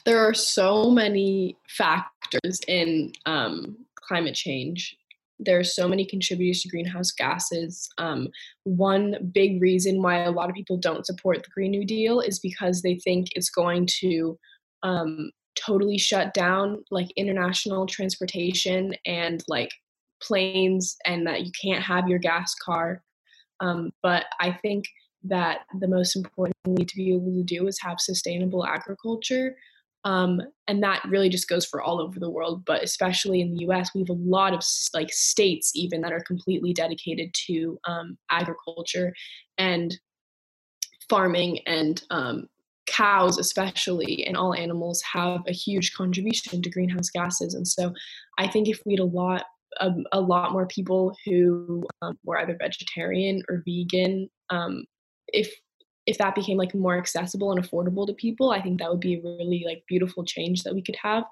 There 0.04 0.18
are 0.18 0.34
so 0.34 0.90
many 0.90 1.56
factors 1.68 2.60
in 2.68 3.12
um, 3.26 3.76
climate 3.96 4.34
change. 4.34 4.96
There 5.38 5.58
are 5.58 5.64
so 5.64 5.88
many 5.88 6.04
contributors 6.04 6.62
to 6.62 6.68
greenhouse 6.68 7.12
gases. 7.12 7.88
Um, 7.98 8.28
one 8.64 9.30
big 9.32 9.60
reason 9.60 10.02
why 10.02 10.24
a 10.24 10.30
lot 10.30 10.50
of 10.50 10.54
people 10.54 10.76
don't 10.76 11.06
support 11.06 11.42
the 11.42 11.50
Green 11.50 11.70
New 11.70 11.86
Deal 11.86 12.20
is 12.20 12.38
because 12.38 12.82
they 12.82 12.96
think 12.96 13.28
it's 13.32 13.50
going 13.50 13.88
to 14.00 14.38
um, 14.82 15.30
totally 15.54 15.98
shut 15.98 16.34
down 16.34 16.84
like 16.90 17.10
international 17.16 17.86
transportation 17.86 18.94
and 19.06 19.42
like 19.48 19.70
planes, 20.22 20.96
and 21.06 21.26
that 21.26 21.46
you 21.46 21.52
can't 21.62 21.82
have 21.82 22.06
your 22.06 22.18
gas 22.18 22.54
car. 22.54 23.02
Um, 23.60 23.90
but 24.02 24.26
I 24.40 24.52
think 24.52 24.84
that 25.24 25.60
the 25.80 25.88
most 25.88 26.16
important 26.16 26.54
thing 26.64 26.74
we 26.74 26.78
need 26.80 26.88
to 26.88 26.96
be 26.96 27.14
able 27.14 27.32
to 27.32 27.42
do 27.42 27.66
is 27.66 27.78
have 27.80 28.00
sustainable 28.00 28.66
agriculture 28.66 29.56
um, 30.04 30.40
and 30.66 30.82
that 30.82 31.04
really 31.08 31.28
just 31.28 31.48
goes 31.48 31.66
for 31.66 31.82
all 31.82 32.00
over 32.00 32.18
the 32.18 32.30
world 32.30 32.64
but 32.64 32.82
especially 32.82 33.40
in 33.40 33.54
the 33.54 33.64
us 33.64 33.90
we 33.94 34.00
have 34.00 34.10
a 34.10 34.12
lot 34.12 34.52
of 34.52 34.62
like 34.94 35.12
states 35.12 35.72
even 35.74 36.00
that 36.00 36.12
are 36.12 36.22
completely 36.26 36.72
dedicated 36.72 37.32
to 37.34 37.78
um, 37.86 38.16
agriculture 38.30 39.12
and 39.58 39.98
farming 41.08 41.58
and 41.66 42.02
um, 42.10 42.46
cows 42.86 43.38
especially 43.38 44.24
and 44.26 44.36
all 44.36 44.54
animals 44.54 45.02
have 45.02 45.40
a 45.46 45.52
huge 45.52 45.92
contribution 45.94 46.60
to 46.60 46.70
greenhouse 46.70 47.10
gases 47.10 47.54
and 47.54 47.66
so 47.66 47.92
i 48.38 48.48
think 48.48 48.68
if 48.68 48.80
we 48.84 48.94
had 48.94 49.00
a 49.00 49.04
lot 49.04 49.44
a, 49.78 49.90
a 50.12 50.20
lot 50.20 50.52
more 50.52 50.66
people 50.66 51.14
who 51.24 51.82
um, 52.02 52.18
were 52.24 52.38
either 52.38 52.56
vegetarian 52.58 53.42
or 53.48 53.62
vegan 53.64 54.28
um, 54.50 54.84
if 55.28 55.52
if 56.06 56.18
that 56.18 56.34
became 56.34 56.56
like 56.56 56.74
more 56.74 56.96
accessible 56.96 57.52
and 57.52 57.62
affordable 57.62 58.06
to 58.06 58.12
people 58.14 58.50
i 58.50 58.60
think 58.60 58.78
that 58.78 58.90
would 58.90 59.00
be 59.00 59.14
a 59.14 59.22
really 59.22 59.62
like 59.66 59.82
beautiful 59.88 60.24
change 60.24 60.62
that 60.62 60.74
we 60.74 60.82
could 60.82 60.96
have 61.02 61.24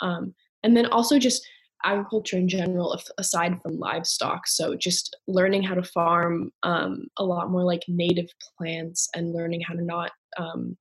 um, 0.00 0.34
and 0.62 0.76
then 0.76 0.86
also 0.86 1.18
just 1.18 1.46
agriculture 1.84 2.36
in 2.36 2.48
general, 2.48 2.98
aside 3.18 3.60
from 3.62 3.78
livestock. 3.78 4.46
So 4.46 4.74
just 4.74 5.16
learning 5.28 5.62
how 5.62 5.74
to 5.74 5.82
farm 5.82 6.50
um, 6.62 7.04
a 7.18 7.24
lot 7.24 7.50
more 7.50 7.62
like 7.62 7.82
native 7.86 8.28
plants 8.56 9.08
and 9.14 9.32
learning 9.32 9.60
how 9.60 9.74
to 9.74 9.84
not 9.84 10.10
um, 10.38 10.76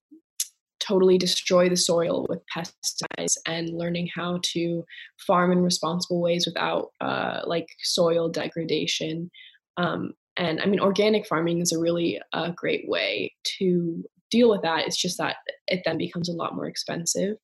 totally 0.80 1.18
destroy 1.18 1.70
the 1.70 1.78
soil 1.78 2.26
with 2.30 2.40
pesticides 2.56 3.38
and 3.46 3.70
learning 3.70 4.10
how 4.14 4.40
to 4.44 4.84
farm 5.28 5.52
in 5.52 5.62
responsible 5.62 6.22
ways 6.22 6.46
without 6.46 6.90
uh, 7.02 7.42
like 7.46 7.68
soil 7.82 8.30
degradation. 8.30 9.30
Um, 9.78 10.14
and 10.38 10.62
I 10.62 10.66
mean, 10.66 10.80
organic 10.80 11.28
farming 11.28 11.62
is 11.62 11.72
a 11.72 11.80
really 11.80 12.20
uh, 12.34 12.52
great 12.56 12.88
way 12.88 13.34
to 13.60 14.04
deal 14.32 14.50
with 14.50 14.64
that. 14.64 14.88
It's 14.88 14.98
just 14.98 15.18
that 15.20 15.38
it 15.68 15.82
then 15.86 15.98
becomes 15.98 16.28
a 16.28 16.34
lot 16.34 16.56
more 16.56 16.66
expensive. 16.66 17.38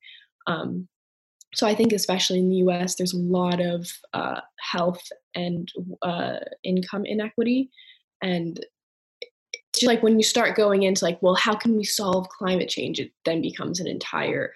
Um, 0.48 0.88
so 1.54 1.68
I 1.68 1.76
think, 1.76 1.94
especially 1.94 2.40
in 2.40 2.50
the 2.50 2.58
U.S., 2.58 2.96
there's 2.96 3.14
a 3.14 3.18
lot 3.18 3.60
of 3.60 3.88
uh, 4.14 4.42
health 4.60 5.04
and 5.36 5.72
uh, 6.02 6.38
income 6.64 7.06
inequity, 7.06 7.70
and 8.22 8.60
it's 9.70 9.80
just 9.80 9.88
like 9.88 10.04
when 10.04 10.18
you 10.18 10.24
start 10.24 10.58
going 10.58 10.84
into 10.84 11.06
like, 11.06 11.20
well, 11.22 11.36
how 11.36 11.56
can 11.56 11.76
we 11.76 11.84
solve 11.84 12.30
climate 12.30 12.70
change? 12.70 13.00
It 13.00 13.12
then 13.26 13.42
becomes 13.42 13.80
an 13.80 13.88
entire. 13.88 14.54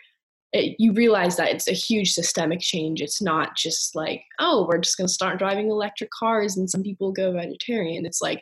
It, 0.54 0.76
you 0.78 0.94
realize 0.94 1.36
that 1.38 1.50
it's 1.50 1.68
a 1.68 1.74
huge 1.74 2.14
systemic 2.14 2.60
change. 2.60 3.02
It's 3.02 3.22
not 3.22 3.56
just 3.58 3.96
like, 3.96 4.24
oh, 4.40 4.68
we're 4.70 4.78
just 4.78 4.98
going 4.98 5.08
to 5.08 5.14
start 5.14 5.40
driving 5.40 5.70
electric 5.70 6.12
cars 6.12 6.56
and 6.58 6.70
some 6.70 6.84
people 6.84 7.12
go 7.12 7.34
vegetarian. 7.34 8.06
It's 8.06 8.22
like, 8.22 8.40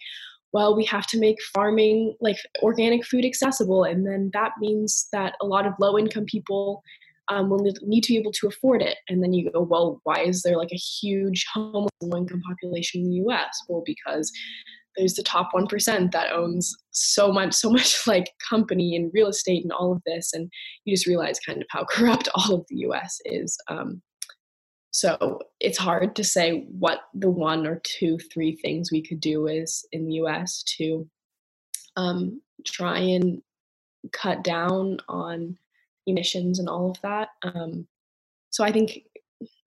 well, 0.53 0.75
we 0.75 0.83
have 0.85 1.07
to 1.07 1.19
make 1.19 1.41
farming 1.53 2.15
like 2.19 2.37
organic 2.61 3.05
food 3.05 3.23
accessible, 3.23 3.85
and 3.85 4.05
then 4.05 4.29
that 4.33 4.51
means 4.59 5.07
that 5.13 5.35
a 5.41 5.45
lot 5.45 5.65
of 5.65 5.73
low 5.79 5.97
income 5.97 6.25
people 6.25 6.83
um, 7.29 7.49
will 7.49 7.63
need 7.81 8.03
to 8.03 8.13
be 8.13 8.17
able 8.17 8.33
to 8.33 8.47
afford 8.47 8.81
it. 8.81 8.97
And 9.07 9.23
then 9.23 9.31
you 9.31 9.49
go, 9.49 9.61
well, 9.61 10.01
why 10.03 10.23
is 10.23 10.41
there 10.41 10.57
like 10.57 10.71
a 10.71 10.75
huge 10.75 11.45
homeless 11.53 11.91
low 12.01 12.17
income 12.17 12.41
population 12.47 13.01
in 13.01 13.09
the 13.09 13.15
US? 13.31 13.63
Well, 13.69 13.83
because 13.85 14.31
there's 14.97 15.13
the 15.13 15.23
top 15.23 15.49
1% 15.53 16.11
that 16.11 16.31
owns 16.31 16.75
so 16.91 17.31
much, 17.31 17.53
so 17.53 17.69
much 17.71 18.05
like 18.07 18.27
company 18.49 18.95
and 18.95 19.11
real 19.13 19.27
estate 19.27 19.63
and 19.63 19.71
all 19.71 19.93
of 19.93 20.01
this. 20.05 20.33
And 20.33 20.51
you 20.85 20.95
just 20.95 21.07
realize 21.07 21.39
kind 21.39 21.61
of 21.61 21.67
how 21.69 21.85
corrupt 21.89 22.29
all 22.35 22.55
of 22.55 22.65
the 22.69 22.77
US 22.77 23.19
is. 23.25 23.57
Um, 23.67 24.01
so 24.93 25.39
it's 25.61 25.77
hard 25.77 26.15
to 26.17 26.23
say 26.23 26.65
what 26.67 27.03
the 27.13 27.29
one 27.29 27.65
or 27.65 27.81
two, 27.83 28.17
three 28.33 28.57
things 28.57 28.91
we 28.91 29.01
could 29.01 29.21
do 29.21 29.47
is 29.47 29.85
in 29.93 30.05
the 30.05 30.15
US 30.15 30.63
to 30.77 31.07
um, 31.95 32.41
try 32.65 32.99
and 32.99 33.41
cut 34.11 34.43
down 34.43 34.97
on 35.07 35.57
emissions 36.07 36.59
and 36.59 36.67
all 36.67 36.91
of 36.91 37.01
that. 37.01 37.29
Um, 37.43 37.87
so 38.49 38.65
I 38.65 38.71
think 38.71 39.03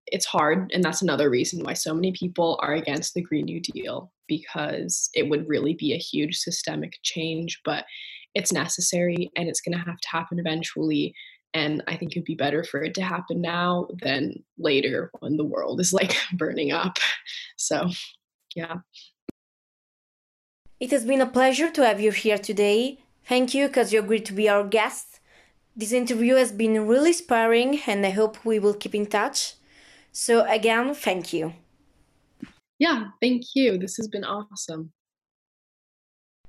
it's 0.06 0.26
hard, 0.26 0.70
and 0.72 0.82
that's 0.82 1.02
another 1.02 1.30
reason 1.30 1.64
why 1.64 1.72
so 1.72 1.94
many 1.94 2.12
people 2.12 2.58
are 2.62 2.74
against 2.74 3.14
the 3.14 3.22
Green 3.22 3.46
New 3.46 3.60
Deal 3.60 4.12
because 4.28 5.10
it 5.14 5.28
would 5.28 5.48
really 5.48 5.74
be 5.74 5.92
a 5.92 5.98
huge 5.98 6.36
systemic 6.36 6.98
change, 7.02 7.60
but 7.64 7.84
it's 8.34 8.52
necessary 8.52 9.30
and 9.36 9.48
it's 9.48 9.60
going 9.60 9.76
to 9.76 9.84
have 9.84 9.98
to 9.98 10.08
happen 10.08 10.38
eventually. 10.38 11.14
And 11.52 11.82
I 11.86 11.96
think 11.96 12.12
it'd 12.12 12.24
be 12.24 12.34
better 12.34 12.64
for 12.64 12.82
it 12.82 12.94
to 12.94 13.02
happen 13.02 13.40
now 13.40 13.86
than 14.02 14.42
later 14.58 15.10
when 15.20 15.36
the 15.36 15.44
world 15.44 15.80
is 15.80 15.92
like 15.92 16.16
burning 16.32 16.72
up. 16.72 16.98
So, 17.56 17.90
yeah. 18.56 18.76
It 20.80 20.90
has 20.90 21.04
been 21.04 21.20
a 21.20 21.26
pleasure 21.26 21.70
to 21.70 21.86
have 21.86 22.00
you 22.00 22.10
here 22.10 22.38
today. 22.38 22.98
Thank 23.24 23.54
you 23.54 23.68
because 23.68 23.92
you 23.92 24.00
agreed 24.00 24.26
to 24.26 24.32
be 24.32 24.48
our 24.48 24.64
guest 24.64 25.20
this 25.76 25.92
interview 25.92 26.36
has 26.36 26.52
been 26.52 26.86
really 26.86 27.10
inspiring 27.10 27.80
and 27.86 28.06
I 28.06 28.10
hope 28.10 28.44
we 28.44 28.58
will 28.58 28.74
keep 28.74 28.94
in 28.94 29.06
touch. 29.06 29.54
So, 30.16 30.44
again, 30.46 30.94
thank 30.94 31.32
you. 31.32 31.52
Yeah, 32.78 33.14
thank 33.20 33.56
you. 33.56 33.78
This 33.78 33.98
has 33.98 34.06
been 34.06 34.22
awesome. 34.22 34.90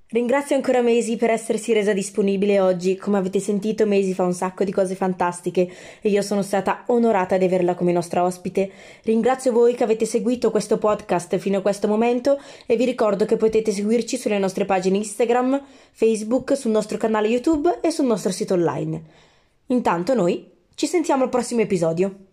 Ringrazio 0.10 0.56
ancora 0.56 0.84
Maisie 0.84 1.18
per 1.18 1.32
essersi 1.32 1.74
resa 1.74 1.92
disponibile 1.92 2.60
oggi. 2.60 2.96
Come 2.96 3.18
avete 3.18 3.40
sentito, 3.40 3.88
Maisie 3.88 4.14
fa 4.14 4.24
un 4.24 4.34
sacco 4.34 4.64
di 4.64 4.72
cose 4.72 4.94
fantastiche 4.94 5.68
e 6.00 6.10
io 6.10 6.22
sono 6.22 6.44
stata 6.44 6.84
onorata 6.88 7.38
di 7.38 7.46
averla 7.46 7.74
come 7.74 7.92
nostra 7.92 8.24
ospite. 8.24 8.70
Ringrazio 9.02 9.52
voi 9.52 9.74
che 9.74 9.84
avete 9.84 10.06
seguito 10.06 10.52
questo 10.52 10.78
podcast 10.78 11.36
fino 11.38 11.58
a 11.58 11.62
questo 11.62 11.88
momento 11.88 12.40
e 12.68 12.76
vi 12.76 12.86
ricordo 12.86 13.26
che 13.26 13.36
potete 13.36 13.72
seguirci 13.72 14.16
sulle 14.16 14.38
nostre 14.38 14.66
pagine 14.66 14.98
Instagram, 14.98 15.60
Facebook, 15.92 16.56
sul 16.56 16.70
nostro 16.70 17.00
canale 17.00 17.30
YouTube 17.30 17.80
e 17.82 17.90
sul 17.90 18.06
nostro 18.06 18.32
sito 18.32 18.54
online. 18.54 19.04
Intanto 19.68 20.14
noi 20.14 20.52
ci 20.76 20.86
sentiamo 20.86 21.24
al 21.24 21.30
prossimo 21.30 21.62
episodio. 21.62 22.25